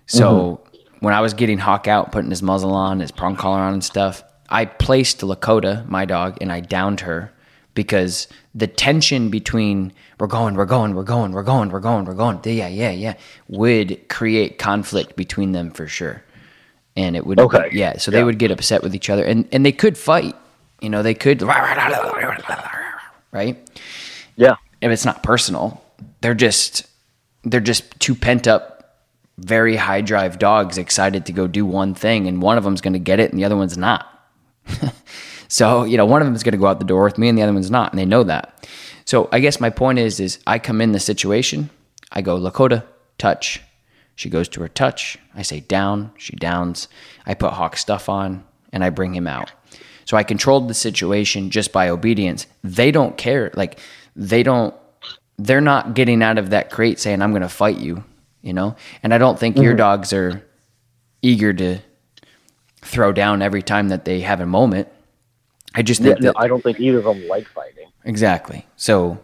[0.06, 1.06] So mm-hmm.
[1.06, 3.84] when I was getting Hawk out, putting his muzzle on, his prong collar on and
[3.84, 7.32] stuff, I placed Lakota, my dog, and I downed her
[7.74, 12.14] because the tension between we're going, we're going, we're going, we're going, we're going, we're
[12.14, 13.16] going, yeah, yeah, yeah,
[13.48, 16.24] would create conflict between them for sure.
[16.96, 17.70] And it would, Okay.
[17.72, 17.98] yeah.
[17.98, 20.36] So they would get upset with each other, and and they could fight.
[20.80, 21.42] You know, they could,
[23.32, 23.58] right?
[24.36, 24.56] Yeah.
[24.82, 25.84] if it's not personal,
[26.22, 26.86] they're just
[27.44, 29.00] they're just two pent up,
[29.40, 32.94] very high drive dogs excited to go do one thing, and one of them's going
[32.94, 34.13] to get it, and the other one's not.
[35.48, 37.30] so you know, one of them is going to go out the door with me,
[37.30, 38.68] and the other one's not, and they know that.
[39.06, 41.70] So I guess my point is, is I come in the situation,
[42.12, 42.84] I go Lakota
[43.18, 43.62] touch.
[44.16, 45.18] She goes to her touch.
[45.36, 46.12] I say down.
[46.18, 46.88] She downs.
[47.26, 49.52] I put Hawk stuff on, and I bring him out.
[50.06, 52.46] So I controlled the situation just by obedience.
[52.64, 53.52] They don't care.
[53.56, 53.80] Like
[54.16, 54.74] they don't.
[55.38, 58.04] They're not getting out of that crate saying, "I'm going to fight you,"
[58.42, 58.76] you know.
[59.02, 59.78] And I don't think your mm-hmm.
[59.78, 60.46] dogs are
[61.22, 61.80] eager to
[62.84, 64.88] throw down every time that they have a moment.
[65.76, 67.88] I just Yeah, think no, that I don't think either of them like fighting.
[68.06, 68.66] Exactly.
[68.76, 69.20] So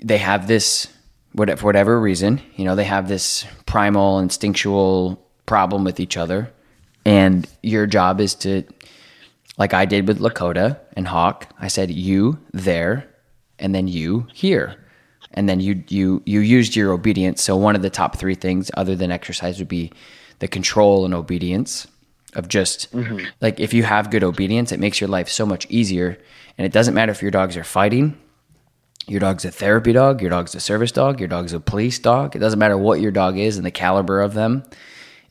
[0.00, 0.88] they have this,
[1.32, 6.52] what- for whatever reason, you know, they have this primal, instinctual problem with each other.
[7.04, 8.64] And your job is to,
[9.56, 13.08] like I did with Lakota and Hawk, I said, you there,
[13.58, 14.76] and then you here.
[15.32, 17.42] And then you, you, you used your obedience.
[17.42, 19.92] So one of the top three things other than exercise would be
[20.40, 21.86] the control and obedience
[22.34, 23.26] of just mm-hmm.
[23.40, 26.18] like if you have good obedience, it makes your life so much easier.
[26.56, 28.16] And it doesn't matter if your dogs are fighting
[29.08, 32.36] Your dog's a therapy dog, your dog's a service dog, your dog's a police dog.
[32.36, 34.64] It doesn't matter what your dog is and the caliber of them.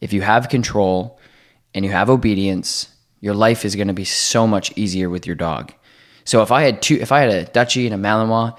[0.02, 1.20] If you have control
[1.76, 2.90] and you have obedience,
[3.22, 5.74] your life is going to be so much easier with your dog.
[6.26, 8.58] So if I had two, if I had a Dutchie and a Malinois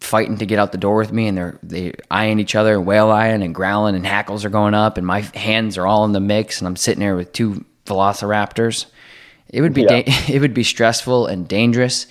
[0.00, 2.86] fighting to get out the door with me, and they're they eyeing each other, and
[2.86, 6.12] whale eyeing and growling, and hackles are going up, and my hands are all in
[6.12, 8.86] the mix, and I'm sitting there with two Velociraptors,
[9.48, 10.02] it would be Yeah.
[10.02, 12.06] da- it would be stressful and dangerous,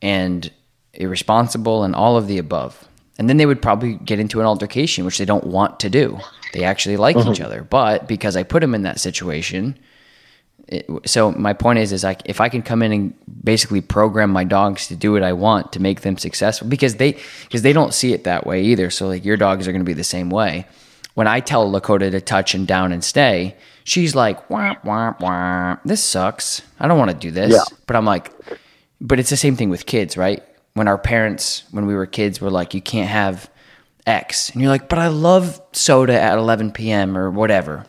[0.00, 0.50] and
[0.94, 2.88] irresponsible, and all of the above.
[3.18, 6.18] And then they would probably get into an altercation, which they don't want to do.
[6.52, 7.44] They actually like each mm-hmm.
[7.44, 9.78] other, but because I put them in that situation,
[10.68, 14.30] it, so my point is is like if I can come in and basically program
[14.30, 17.72] my dogs to do what I want to make them successful because they because they
[17.72, 18.90] don't see it that way either.
[18.90, 20.66] So like your dogs are going to be the same way.
[21.16, 25.76] When I tell Lakota to touch and down and stay, she's like wah wah wah.
[25.82, 26.60] This sucks.
[26.78, 27.52] I don't want to do this.
[27.52, 27.76] Yeah.
[27.86, 28.30] But I'm like,
[29.00, 30.42] but it's the same thing with kids, right?
[30.74, 33.50] When our parents, when we were kids, were like, you can't have
[34.06, 37.16] X, and you're like, but I love soda at 11 p.m.
[37.16, 37.86] or whatever.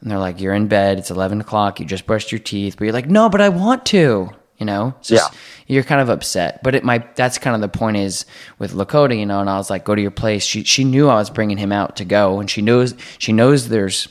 [0.00, 2.84] And they're like, you're in bed, it's 11 o'clock, you just brushed your teeth, but
[2.84, 4.94] you're like, no, but I want to, you know?
[5.02, 5.32] Just-
[5.66, 6.62] You're kind of upset.
[6.62, 8.24] But it might, that's kind of the point is
[8.58, 10.44] with Lakota, you know, and I was like, go to your place.
[10.44, 13.68] She, she knew I was bringing him out to go, and she knows, she knows
[13.68, 14.08] there's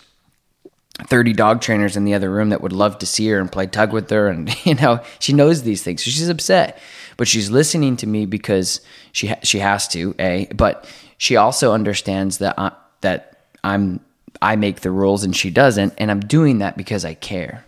[1.08, 3.68] 30 dog trainers in the other room that would love to see her and play
[3.68, 4.28] tug with her.
[4.28, 6.04] And, you know, she knows these things.
[6.04, 6.78] So she's upset,
[7.18, 8.82] but she's listening to me because
[9.12, 14.00] she, ha- she has to, A, but she also understands that I, that I'm,
[14.42, 15.94] I make the rules and she doesn't.
[15.98, 17.66] And I'm doing that because I care,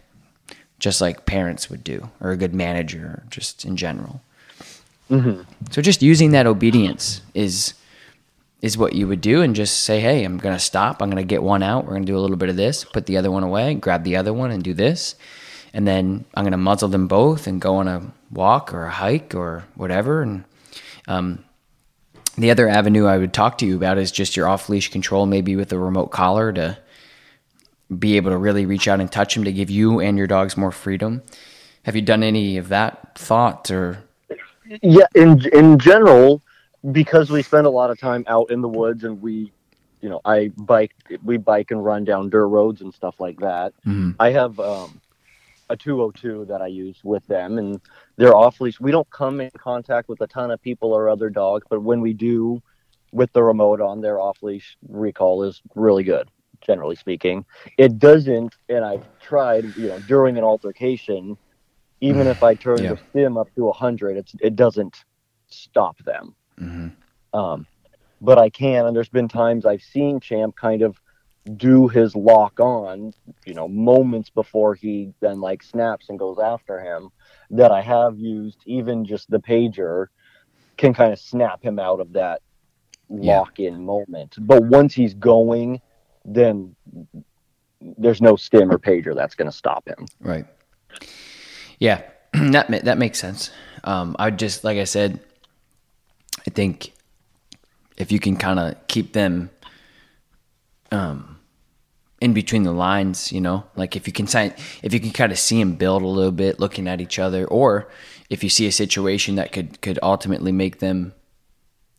[0.79, 4.21] just like parents would do, or a good manager, just in general.
[5.71, 7.73] So just using that obedience is
[8.61, 11.01] is what you would do and just say, "Hey, I'm going to stop.
[11.01, 11.85] I'm going to get one out.
[11.85, 14.03] We're going to do a little bit of this, put the other one away, grab
[14.03, 15.15] the other one and do this."
[15.73, 18.91] And then I'm going to muzzle them both and go on a walk or a
[18.91, 20.43] hike or whatever and
[21.07, 21.43] um,
[22.37, 25.25] the other avenue I would talk to you about is just your off leash control,
[25.25, 26.77] maybe with a remote collar to
[27.99, 30.57] be able to really reach out and touch them to give you and your dogs
[30.57, 31.21] more freedom.
[31.83, 34.03] Have you done any of that thought or?
[34.81, 36.41] Yeah, in in general,
[36.91, 39.53] because we spend a lot of time out in the woods and we,
[40.01, 43.73] you know, I bike, we bike and run down dirt roads and stuff like that.
[43.85, 44.15] Mhm.
[44.19, 44.99] I have um,
[45.69, 47.79] a 202 that I use with them, and
[48.17, 48.79] they're off leash.
[48.81, 52.01] We don't come in contact with a ton of people or other dogs, but when
[52.01, 52.61] we do,
[53.13, 56.29] with the remote on, their off leash recall is really good.
[56.61, 57.45] Generally speaking,
[57.77, 61.37] it doesn't, and I've tried, you know, during an altercation,
[62.01, 62.91] even if I turn Yeah.
[62.91, 65.03] the stim up to 100, it's it doesn't
[65.47, 66.35] stop them.
[66.59, 66.91] Mhm.
[67.33, 67.67] Um,
[68.21, 70.99] but I can, and there's been times I've seen Champ kind of
[71.55, 73.13] do his lock on,
[73.45, 77.09] you know, moments before he then like snaps and goes after him.
[77.51, 80.07] That I have used, even just the pager
[80.75, 82.41] can kind of snap him out of that
[83.09, 84.35] lock in moment.
[84.39, 85.79] But once he's going,
[86.27, 86.75] then
[87.81, 90.05] there's no stim or pager that's going to stop him.
[90.19, 90.45] Right.
[91.79, 92.01] Yeah,
[92.33, 93.49] that that makes sense.
[93.83, 95.19] Um, I would just like I said,
[96.45, 96.93] I think
[97.97, 99.49] if you can kind of keep them
[100.91, 101.39] um,
[102.19, 105.31] in between the lines, you know, like if you can sign, if you can kind
[105.31, 107.89] of see them build a little bit, looking at each other, or
[108.29, 111.13] if you see a situation that could could ultimately make them,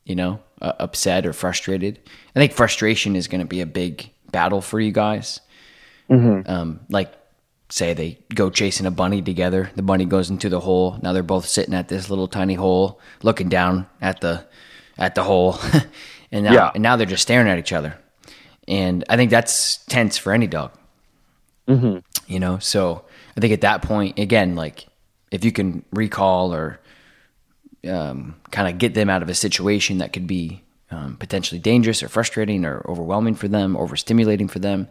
[0.05, 2.01] you know, uh, upset or frustrated.
[2.35, 5.41] I think frustration is going to be a big battle for you guys.
[6.11, 7.13] Um, like
[7.71, 9.71] say they go chasing a bunny together.
[9.77, 10.99] The bunny goes into the hole.
[11.03, 14.47] Now they're both sitting at this little tiny hole, looking down at the
[14.97, 15.59] at the hole,
[16.33, 16.71] and now Yeah.
[16.75, 17.99] and now they're just staring at each other.
[18.67, 20.73] And I think that's tense for any dog.
[21.69, 21.99] Mm-hmm.
[22.33, 23.05] You know, so
[23.37, 24.87] I think at that point, again, like
[25.31, 26.81] if you can recall or
[27.89, 32.03] um, kind of get them out of a situation that could be um, potentially dangerous
[32.03, 34.89] or frustrating or overwhelming for them, overstimulating for them,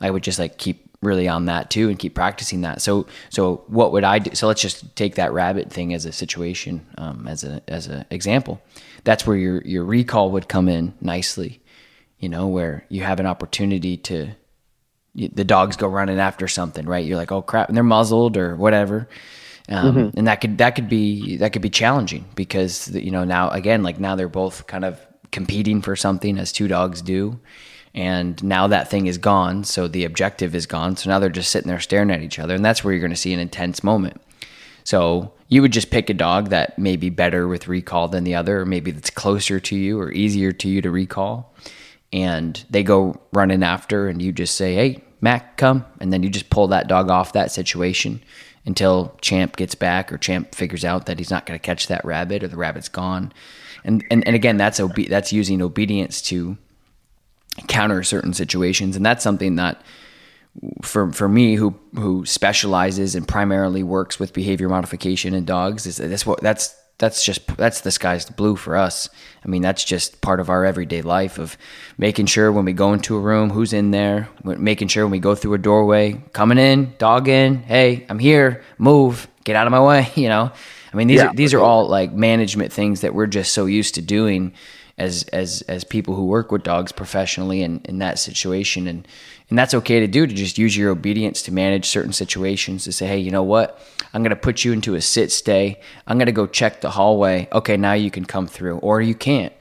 [0.00, 2.80] I would just like keep really on that too and keep practicing that.
[2.80, 4.34] So, so what would I do?
[4.34, 8.04] So let's just take that rabbit thing as a situation, um, as a as an
[8.10, 8.62] example.
[9.04, 11.60] That's where your your recall would come in nicely.
[12.18, 14.30] You know, where you have an opportunity to
[15.14, 17.04] you- the dogs go running after something, right?
[17.04, 19.08] You're like, oh crap, and they're muzzled or whatever,
[19.68, 23.50] um, and that could that could be that could be challenging because you know now
[23.50, 25.00] again like now they're both kind of
[25.32, 27.40] competing for something as two dogs do,
[27.94, 31.50] and now that thing is gone, so the objective is gone, so now they're just
[31.50, 33.82] sitting there staring at each other, and that's where you're going to see an intense
[33.82, 34.20] moment.
[34.84, 38.34] So you would just pick a dog that may be better with recall than the
[38.34, 41.54] other, or maybe that's closer to you or easier to you to recall.
[42.12, 45.84] And they go running after, and you just say, Hey, Mac, come.
[46.00, 48.22] And then you just pull that dog off that situation.
[48.64, 52.04] until Champ gets back or Champ figures out that he's not going to catch that
[52.04, 53.32] rabbit or the rabbit's gone.
[53.84, 56.56] And and, and again, that's obe- that's using obedience to
[57.68, 59.82] counter certain situations, and that's something that
[60.82, 65.96] for for me who who specializes and primarily works with behavior modification in dogs is
[65.96, 69.08] that's what that's that's just that's the sky's the blue for us.
[69.44, 71.56] I mean, that's just part of our everyday life of
[71.98, 75.18] making sure when we go into a room, who's in there, making sure when we
[75.18, 79.72] go through a doorway, coming in, dog in, hey, I'm here, move, get out of
[79.72, 80.52] my way, you know.
[80.92, 83.66] I mean, these yeah, are these are all like management things that we're just so
[83.66, 84.52] used to doing
[84.98, 88.86] as as as people who work with dogs professionally in, in that situation.
[88.86, 89.08] And
[89.48, 92.92] and that's okay to do to just use your obedience to manage certain situations to
[92.92, 93.80] say hey you know what?
[94.12, 95.80] I'm going to put you into a sit stay.
[96.06, 97.48] I'm going to go check the hallway.
[97.52, 98.78] Okay now you can come through.
[98.78, 99.52] Or you can't.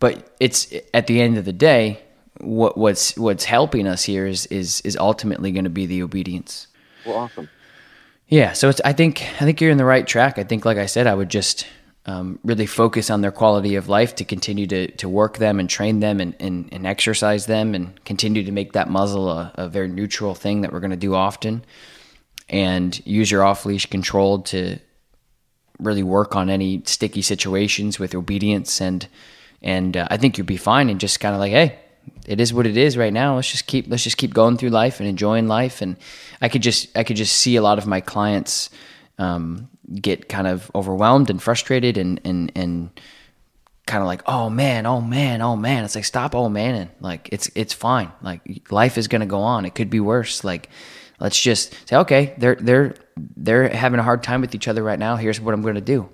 [0.00, 2.00] But it's at the end of the day
[2.40, 6.66] what what's what's helping us here is is is ultimately going to be the obedience.
[7.04, 7.50] Well awesome
[8.28, 10.38] yeah so it's i think i think you're in the right track.
[10.38, 11.66] I think like i said i would just
[12.06, 15.68] um, really focus on their quality of life to continue to, to work them and
[15.68, 19.68] train them and, and, and exercise them and continue to make that muzzle a, a
[19.68, 21.62] very neutral thing that we're going to do often
[22.48, 24.78] and use your off leash control to
[25.78, 29.06] really work on any sticky situations with obedience and
[29.60, 31.78] and uh, I think you'd be fine and just kind of like hey
[32.26, 33.36] it is what it is right now.
[33.36, 35.82] Let's just keep let's just keep going through life and enjoying life.
[35.82, 35.96] And
[36.40, 38.70] I could just I could just see a lot of my clients
[39.18, 39.68] um,
[40.00, 43.00] get kind of overwhelmed and frustrated and and and
[43.86, 45.84] kind of like oh man oh man oh man.
[45.84, 46.74] It's like stop oh man.
[46.74, 48.12] And like it's it's fine.
[48.22, 49.64] Like life is going to go on.
[49.64, 50.44] It could be worse.
[50.44, 50.68] Like
[51.20, 52.94] let's just say okay they're they're
[53.36, 55.16] they're having a hard time with each other right now.
[55.16, 56.08] Here's what i'm going to do.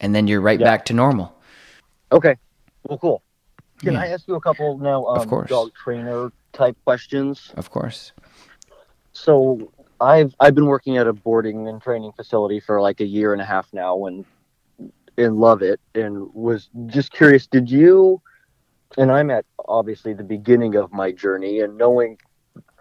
[0.00, 0.66] And then you're right yeah.
[0.66, 1.34] back to normal.
[2.10, 2.36] Okay.
[2.84, 3.22] Well cool
[3.82, 4.00] can yeah.
[4.00, 5.48] i ask you a couple now um, of course.
[5.48, 8.12] dog trainer type questions of course
[9.12, 9.70] so
[10.02, 13.40] I've I've been working at a boarding and training facility for like a year and
[13.40, 14.24] a half now, and
[15.16, 15.80] and love it.
[15.94, 18.20] And was just curious, did you?
[18.98, 22.18] And I'm at obviously the beginning of my journey, and knowing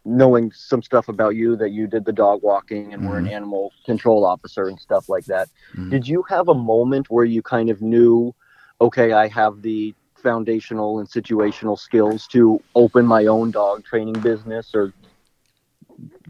[0.04, 3.12] knowing some stuff about you that you did the dog walking and mm-hmm.
[3.12, 3.36] were an mm-hmm.
[3.36, 5.48] animal control officer and stuff like that.
[5.74, 5.92] Mm-hmm.
[5.92, 8.34] Did you have a moment where you kind of knew,
[8.82, 14.74] okay, I have the foundational and situational skills to open my own dog training business
[14.74, 14.94] or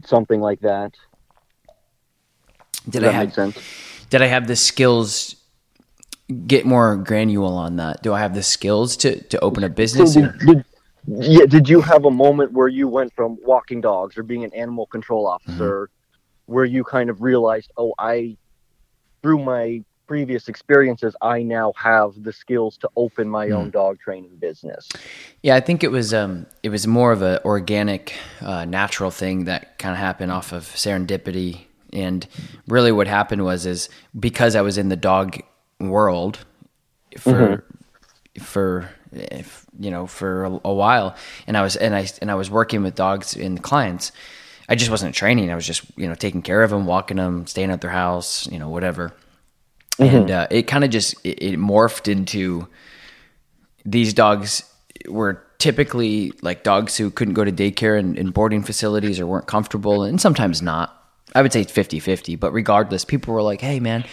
[0.04, 0.94] something like that.
[2.88, 3.58] Did Does I have, sense?
[4.10, 5.36] Did I have the skills?
[6.46, 8.02] Get more granular on that.
[8.02, 10.14] Do I have the skills to to open a business?
[10.14, 10.64] So did, did,
[11.06, 11.46] yeah.
[11.46, 14.86] Did you have a moment where you went from walking dogs or being an animal
[14.86, 16.52] control officer, mm-hmm.
[16.52, 18.36] where you kind of realized, oh, I
[19.22, 23.54] through my previous experiences, I now have the skills to open my mm.
[23.54, 24.88] own dog training business.
[25.42, 29.44] Yeah, I think it was um, it was more of an organic, uh, natural thing
[29.44, 31.62] that kind of happened off of serendipity.
[31.92, 32.26] And
[32.66, 33.88] really, what happened was is
[34.18, 35.40] because I was in the dog
[35.78, 36.38] world
[37.18, 38.42] for mm-hmm.
[38.42, 42.34] for if, you know for a, a while, and I was and I and I
[42.34, 44.12] was working with dogs and clients.
[44.68, 45.50] I just wasn't training.
[45.50, 48.46] I was just you know taking care of them, walking them, staying at their house,
[48.50, 49.12] you know whatever
[49.96, 50.16] mm-hmm.
[50.16, 52.68] and uh, it kind of just it, it morphed into
[53.84, 54.62] these dogs
[55.08, 59.46] were typically like dogs who couldn't go to daycare and, and, boarding facilities or weren't
[59.46, 64.04] comfortable and sometimes not i would say 50-50 but regardless people were like hey man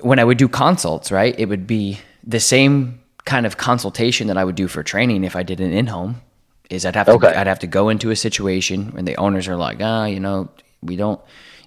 [0.00, 4.38] when i would do consults right it would be the same kind of consultation that
[4.38, 6.22] i would do for training if i did an in-home
[6.70, 7.34] is i'd have to okay.
[7.34, 10.48] i'd have to go into a situation and the owners are like ah you know
[10.82, 11.20] we don't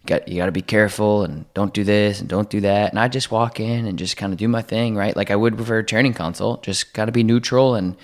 [0.05, 2.91] got you got to be careful and don't do this and don't do that.
[2.91, 5.15] And I just walk in and just kind of do my thing, right?
[5.15, 6.63] Like I would prefer a training consult.
[6.63, 7.95] Just got to be neutral and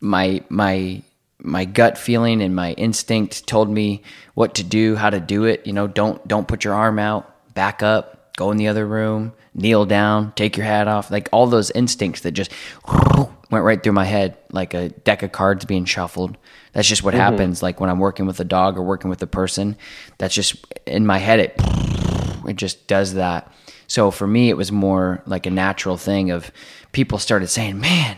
[0.00, 1.02] my my
[1.42, 4.02] my gut feeling and my instinct told me
[4.34, 5.66] what to do, how to do it.
[5.66, 9.34] You know, don't don't put your arm out, back up, go in the other room,
[9.54, 11.10] kneel down, take your hat off.
[11.10, 12.50] Like all those instincts that just
[13.50, 16.38] went right through my head like a deck of cards being shuffled.
[16.72, 17.20] That's just what mm-hmm.
[17.20, 17.62] happens.
[17.62, 19.76] Like when I'm working with a dog or working with a person,
[20.16, 21.40] that's just in my head.
[21.40, 21.54] It
[22.48, 23.52] it just does that.
[23.86, 26.50] So for me, it was more like a natural thing of
[26.92, 28.16] people started saying, "Man,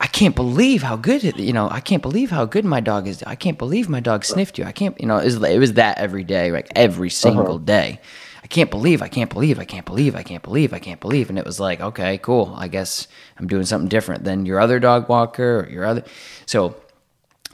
[0.00, 1.70] I can't believe how good it, you know.
[1.70, 3.22] I can't believe how good my dog is.
[3.22, 4.64] I can't believe my dog sniffed you.
[4.64, 5.16] I can't, you know.
[5.16, 7.64] It was, it was that every day, like every single uh-huh.
[7.64, 8.00] day.
[8.44, 11.30] I can't believe, I can't believe, I can't believe, I can't believe, I can't believe.
[11.30, 12.52] And it was like, okay, cool.
[12.54, 16.04] I guess I'm doing something different than your other dog walker or your other.
[16.44, 16.76] So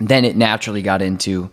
[0.01, 1.53] then it naturally got into,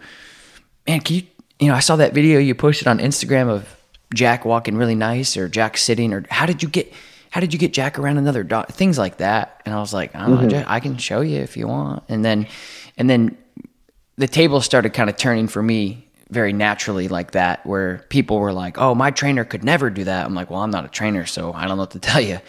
[0.88, 1.22] man, can you,
[1.60, 3.76] you know, I saw that video you posted on Instagram of
[4.12, 6.92] Jack walking really nice or Jack sitting or how did you get,
[7.30, 8.70] how did you get Jack around another dog?
[8.70, 9.62] Things like that.
[9.66, 10.48] And I was like, I mm-hmm.
[10.48, 12.04] know, I can show you if you want.
[12.10, 12.48] And then,
[12.98, 13.38] and then
[14.16, 18.54] the table started kind of turning for me very naturally like that where people were
[18.54, 21.26] like, "Oh, my trainer could never do that." I'm like, "Well, I'm not a trainer,
[21.26, 22.40] so I don't know what to tell you."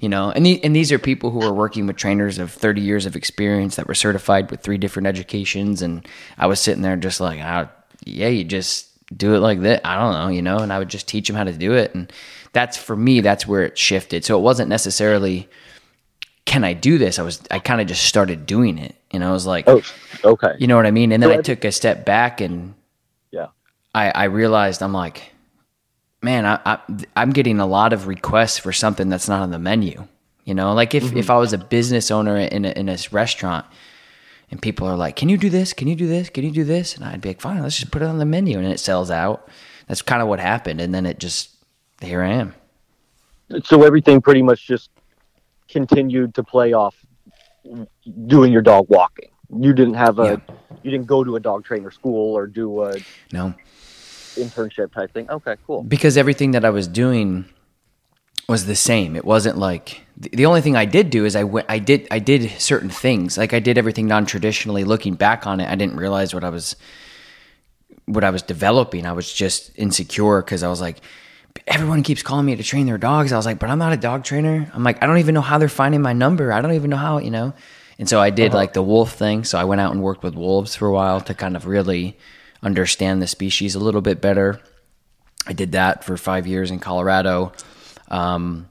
[0.00, 2.82] You know, and the, and these are people who are working with trainers of 30
[2.82, 6.06] years of experience that were certified with three different educations and
[6.36, 7.68] I was sitting there just like, oh,
[8.04, 10.90] "Yeah, you just do it like that." I don't know, you know, and I would
[10.90, 12.12] just teach them how to do it and
[12.52, 14.24] that's for me that's where it shifted.
[14.24, 15.48] So it wasn't necessarily
[16.46, 17.18] can I do this?
[17.18, 19.82] I was I kind of just started doing it, and I was like, Oh,
[20.24, 20.54] okay.
[20.58, 21.12] you know what I mean?
[21.12, 22.74] And then So I took a step back and.
[23.96, 25.32] I, I realized I'm like,
[26.22, 26.78] man, I, I,
[27.16, 30.06] I'm getting a lot of requests for something that's not on the menu.
[30.44, 31.16] You know, like if, Mm-hmm.
[31.16, 33.66] if I was a business owner in a, in a restaurant
[34.50, 35.72] and people are like, can you do this?
[35.72, 36.28] Can you do this?
[36.28, 36.94] Can you do this?
[36.94, 38.58] And I'd be like, fine, let's just put it on the menu.
[38.58, 39.48] And it sells out.
[39.88, 40.80] That's kind of what happened.
[40.80, 41.50] And then it just,
[42.00, 42.54] here I am.
[43.64, 44.90] So everything pretty much just
[45.68, 46.94] continued to play off
[48.26, 49.30] doing your dog walking.
[49.48, 50.42] You didn't have a,
[50.82, 52.94] you didn't go to a dog trainer school or do a
[53.32, 53.54] No,
[54.36, 55.30] internship type thing.
[55.30, 55.82] Okay, cool.
[55.82, 57.46] because everything that I was doing
[58.48, 59.16] was the same.
[59.16, 62.18] It wasn't like the only thing I did do is I went, I did, I
[62.20, 63.36] did certain things.
[63.36, 64.84] Like I did everything non traditionally.
[64.84, 66.76] Looking back on it, I didn't realize what I was,
[68.06, 69.04] what I was developing.
[69.04, 71.00] I was just insecure because I was like,
[71.66, 73.32] everyone keeps calling me to train their dogs.
[73.32, 74.70] I was like, but I'm not a dog trainer.
[74.72, 76.52] I'm like, I don't even know how they're finding my number.
[76.52, 77.52] I don't even know how, you know.
[77.98, 78.58] And so I did uh-huh.
[78.58, 79.44] like the wolf thing.
[79.44, 82.16] So I went out and worked with wolves for a while to kind of really
[82.66, 84.60] understand the species a little bit better.
[85.46, 87.52] I did that for five years in Colorado.
[88.08, 88.68] Um,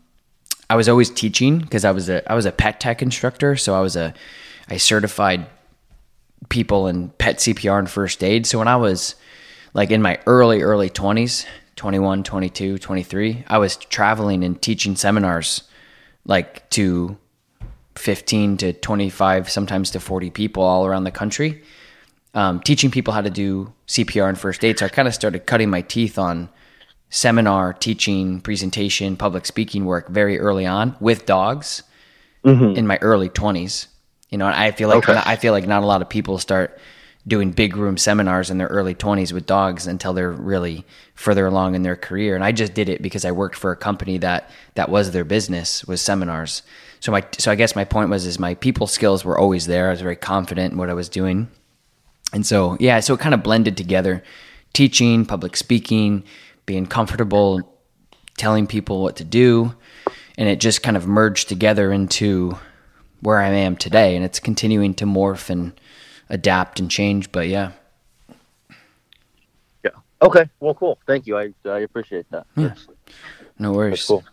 [0.70, 3.74] I was always teaching because I was a I was a pet tech instructor, so
[3.74, 4.14] I was a
[4.70, 5.48] I certified
[6.50, 8.46] people in pet CPR and first aid.
[8.46, 9.16] So when I was
[9.74, 11.46] like in my early early 20s,
[11.78, 15.64] 21, 22, 23, I was traveling and teaching seminars
[16.26, 17.18] like to
[17.96, 21.64] 15 to 25, sometimes to 40 people all around the country,
[22.36, 24.78] um, teaching people how to do CPR and first aid.
[24.78, 26.50] So I kind of started cutting my teeth on
[27.10, 31.82] seminar, teaching, presentation, public speaking work very early on with dogs
[32.78, 33.88] in my early 20s.
[34.30, 35.20] You know, and I feel like Okay.
[35.26, 36.78] I feel like not a lot of people start
[37.28, 41.74] doing big room seminars in their early 20s with dogs until they're really further along
[41.74, 44.52] in their career and I just did it because I worked for a company that
[44.76, 46.62] that was their business was seminars.
[47.00, 49.88] So my so I guess my point was is my people skills were always there.
[49.88, 51.48] I was very confident in what I was doing.
[52.36, 54.22] And so, yeah, so it kind of blended together
[54.74, 56.26] teaching, public speaking,
[56.66, 57.80] being comfortable
[58.38, 59.74] telling people what to do.
[60.38, 62.58] And it just kind of merged together into
[63.22, 64.18] where I am today.
[64.18, 65.80] And it's continuing to morph and
[66.30, 67.32] adapt and change.
[67.32, 67.72] But yeah,
[69.86, 69.92] Yeah.
[70.22, 70.50] Okay.
[70.60, 71.00] Well, cool.
[71.08, 71.38] Thank you.
[71.38, 72.48] I I appreciate that.
[72.58, 72.86] That's,
[73.58, 74.06] no worries.
[74.06, 74.26] cool.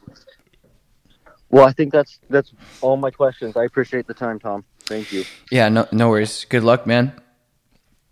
[1.50, 3.56] Well, I think that's that's all my questions.
[3.56, 4.64] I appreciate the time, Tom.
[4.86, 5.24] Thank you.
[5.52, 6.46] Yeah, no, no worries.
[6.48, 7.21] Good luck, man.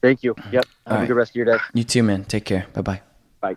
[0.03, 0.35] Thank you.
[0.51, 0.65] Yep.
[0.65, 1.09] Have All a right.
[1.09, 1.59] good rest of your day.
[1.75, 2.25] You too, man.
[2.25, 2.67] Take care.
[2.73, 3.03] Bye bye.
[3.41, 3.57] Bye.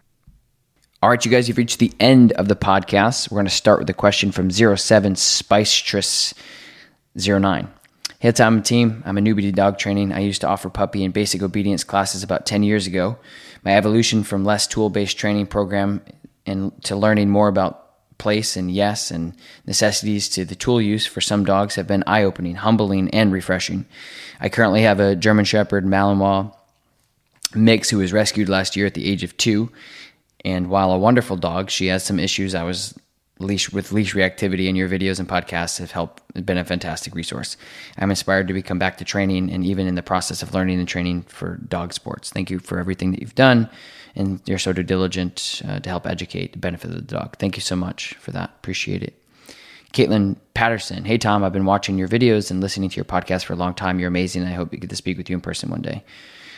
[1.01, 3.31] All right, you guys, you've reached the end of the podcast.
[3.31, 6.33] We're going to start with a question from 07 Spicetress
[7.15, 7.67] 09.
[8.19, 9.03] Hey, Tom and team.
[9.05, 10.13] I'm a newbie to dog training.
[10.13, 13.17] I used to offer puppy and basic obedience classes about 10 years ago.
[13.63, 16.01] My evolution from less tool based training program
[16.45, 17.82] and to learning more about
[18.23, 19.33] place and yes and
[19.67, 23.85] necessities to the tool use for some dogs have been eye opening, humbling, and refreshing.
[24.39, 26.51] I currently have a German Shepherd Malinois
[27.53, 29.69] mix who was rescued last year at the age of two.
[30.43, 32.55] And while a wonderful dog, she has some issues.
[32.55, 32.97] I was
[33.39, 37.57] leash with leash reactivity, and your videos and podcasts have helped been a fantastic resource.
[37.97, 40.87] I'm inspired to become back to training, and even in the process of learning and
[40.87, 42.29] training for dog sports.
[42.29, 43.69] Thank you for everything that you've done,
[44.15, 47.37] and you're so diligent uh, to help educate the benefit of the dog.
[47.37, 48.51] Thank you so much for that.
[48.57, 49.19] Appreciate it.
[49.93, 51.05] Caitlin Patterson.
[51.05, 53.75] Hey, Tom, I've been watching your videos and listening to your podcast for a long
[53.75, 53.99] time.
[53.99, 54.43] You're amazing.
[54.43, 56.03] I hope we get to speak with you in person one day.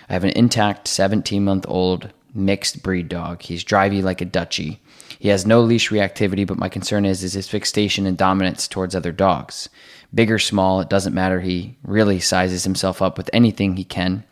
[0.10, 3.42] I have an intact 17 month old mixed breed dog.
[3.42, 4.80] He's drivey like a Dutchie.
[5.20, 8.96] He has no leash reactivity, but my concern is, is his fixation and dominance towards
[8.96, 9.70] other dogs.
[10.14, 11.42] Big or small, it doesn't matter.
[11.42, 14.24] He really sizes himself up with anything he can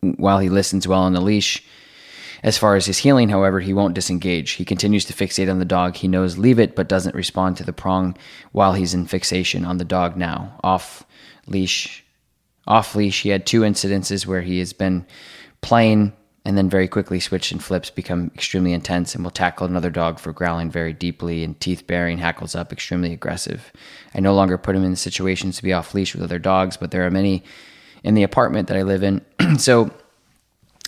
[0.00, 1.64] while he listens well on the leash.
[2.42, 4.52] As far as his heeling, however, he won't disengage.
[4.52, 5.96] He continues to fixate on the dog.
[5.96, 8.16] He knows leave it, but doesn't respond to the prong
[8.50, 10.58] while he's in fixation on the dog now.
[10.64, 11.04] Off
[11.46, 12.04] leash,
[12.66, 13.22] off leash.
[13.22, 15.06] He had two incidences where he has been
[15.60, 16.12] playing
[16.44, 20.18] and then very quickly switched and flips become extremely intense and will tackle another dog
[20.18, 23.72] for growling very deeply and teeth baring, hackles up, extremely aggressive.
[24.14, 26.90] I no longer put him in situations to be off leash with other dogs, but
[26.90, 27.44] there are many
[28.02, 29.24] in the apartment that I live in.
[29.58, 29.92] so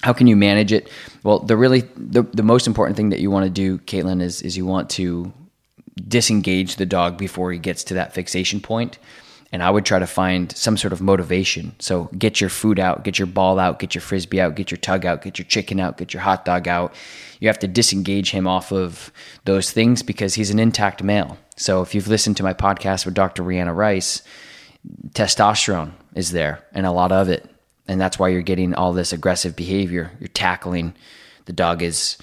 [0.05, 0.91] how can you manage it?
[1.23, 4.43] Well, the really the, the most important thing that you want to do, Caitlin, is
[4.43, 5.33] is you want to
[5.97, 8.99] disengage the dog before he gets to that fixation point.
[9.53, 11.77] and I would try to find some sort of motivation.
[11.79, 14.79] So get your food out, get your ball out, get your frisbee out, get your
[14.79, 16.93] tug out, get your chicken out, get your hot dog out.
[17.39, 19.13] You have to disengage him off of
[19.45, 21.39] those things because he's an intact male.
[21.57, 23.45] So if you've listened to my podcast with Dr.
[23.45, 24.23] Rihanna Rice,
[25.11, 27.49] testosterone is there and a lot of it.
[27.87, 30.11] And that's why you're getting all this aggressive behavior.
[30.19, 30.95] You're tackling.
[31.45, 32.17] The dog is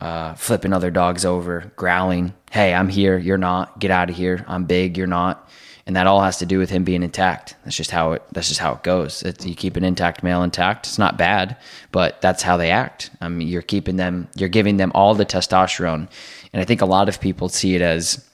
[0.00, 3.18] uh, flipping other dogs over, growling, Hey, I'm here.
[3.18, 3.80] You're not.
[3.80, 4.44] Get out of here.
[4.46, 4.96] I'm big.
[4.96, 5.50] You're not.
[5.88, 7.56] And that all has to do with him being intact.
[7.64, 8.22] That's just how it.
[8.30, 9.24] That's just how it goes.
[9.24, 10.86] It's, you keep an intact male intact.
[10.86, 11.56] It's not bad,
[11.90, 13.10] but that's how they act.
[13.20, 14.28] I mean, you're keeping them.
[14.36, 16.08] You're giving them all the testosterone,
[16.52, 18.24] and I think a lot of people see it as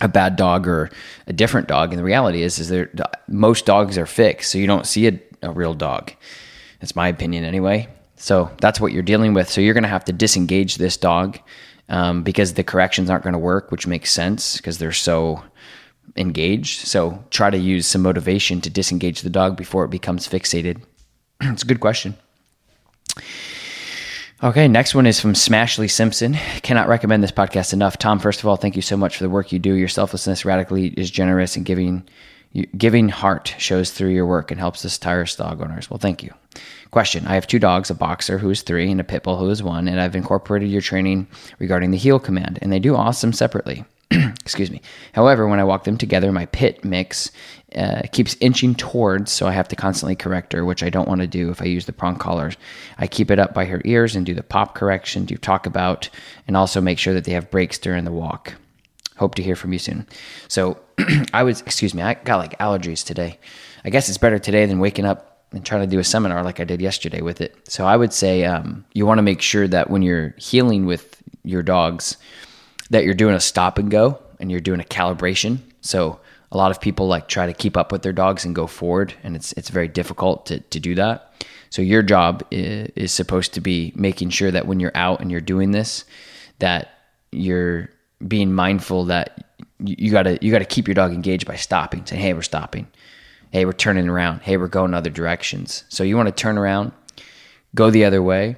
[0.00, 0.88] a bad dog or
[1.26, 1.90] a different dog.
[1.90, 5.18] And the reality is, is that most dogs are fixed, so you don't see a,
[5.42, 6.12] a real dog.
[6.80, 7.88] That's my opinion, anyway.
[8.16, 9.50] So that's what you're dealing with.
[9.50, 11.38] So you're going to have to disengage this dog
[11.88, 15.42] um, because the corrections aren't going to work, which makes sense because they're so
[16.16, 16.86] engaged.
[16.86, 20.82] So try to use some motivation to disengage the dog before it becomes fixated.
[21.40, 22.16] it's a good question.
[24.42, 26.34] Okay, next one is from Smashley Simpson.
[26.62, 27.96] Cannot recommend this podcast enough.
[27.96, 29.74] Tom, first of all, thank you so much for the work you do.
[29.74, 32.08] Your selflessness radically is generous and giving
[32.76, 35.90] giving heart shows through your work and helps us tireless dog owners.
[35.90, 36.32] Well, thank you.
[36.90, 39.48] Question I have two dogs, a boxer who is three and a pit bull who
[39.48, 41.26] is one, and I've incorporated your training
[41.58, 43.84] regarding the heel command, and they do awesome separately.
[44.42, 44.82] excuse me.
[45.12, 47.30] However, when I walk them together, my pit mix
[47.74, 51.20] uh, keeps inching towards, so I have to constantly correct her, which I don't want
[51.22, 52.56] to do if I use the prong collars.
[52.98, 56.10] I keep it up by her ears and do the pop correction, do talk about,
[56.46, 58.54] and also make sure that they have breaks during the walk.
[59.16, 60.06] Hope to hear from you soon.
[60.48, 60.78] So
[61.32, 63.38] I was, excuse me, I got like allergies today.
[63.84, 66.60] I guess it's better today than waking up and trying to do a seminar like
[66.60, 67.56] I did yesterday with it.
[67.68, 71.22] So I would say um, you want to make sure that when you're heeling with
[71.44, 72.16] your dogs,
[72.90, 75.58] that you're doing a stop and go and you're doing a calibration.
[75.82, 76.20] So
[76.52, 79.14] a lot of people like try to keep up with their dogs and go forward,
[79.22, 81.32] and it's it's very difficult to to do that.
[81.70, 85.30] So your job is, is supposed to be making sure that when you're out and
[85.30, 86.04] you're doing this,
[86.58, 86.90] that
[87.30, 87.88] you're
[88.26, 92.32] being mindful that you gotta you gotta keep your dog engaged by stopping, saying, "Hey,
[92.32, 92.86] we're stopping.
[93.50, 94.40] Hey, we're turning around.
[94.42, 96.92] Hey, we're going other directions." So you want to turn around,
[97.74, 98.56] go the other way,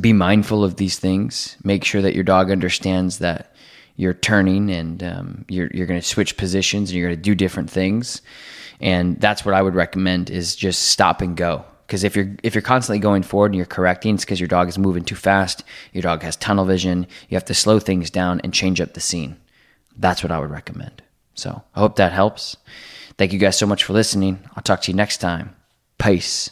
[0.00, 1.56] be mindful of these things.
[1.64, 3.54] Make sure that your dog understands that
[3.96, 7.34] you're turning and um, you're you're going to switch positions and you're going to do
[7.34, 8.22] different things.
[8.80, 11.64] And that's what I would recommend is just stop and go.
[11.90, 14.68] Because if you're if you're constantly going forward and you're correcting, it's because your dog
[14.68, 15.64] is moving too fast.
[15.92, 17.08] Your dog has tunnel vision.
[17.28, 19.36] You have to slow things down and change up the scene.
[19.96, 21.02] That's what I would recommend.
[21.34, 22.56] So I hope that helps.
[23.18, 24.38] Thank you guys so much for listening.
[24.54, 25.56] I'll talk to you next time.
[25.98, 26.50] Peace.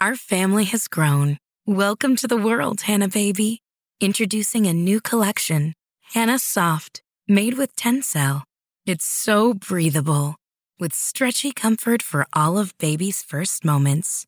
[0.00, 1.38] Our family has grown.
[1.66, 3.58] Welcome to the world, Hanna Baby.
[4.00, 5.74] Introducing a new collection,
[6.14, 8.44] Hanna Soft, made with Tencel.
[8.86, 10.36] It's so breathable,
[10.78, 14.27] with stretchy comfort for all of baby's first moments.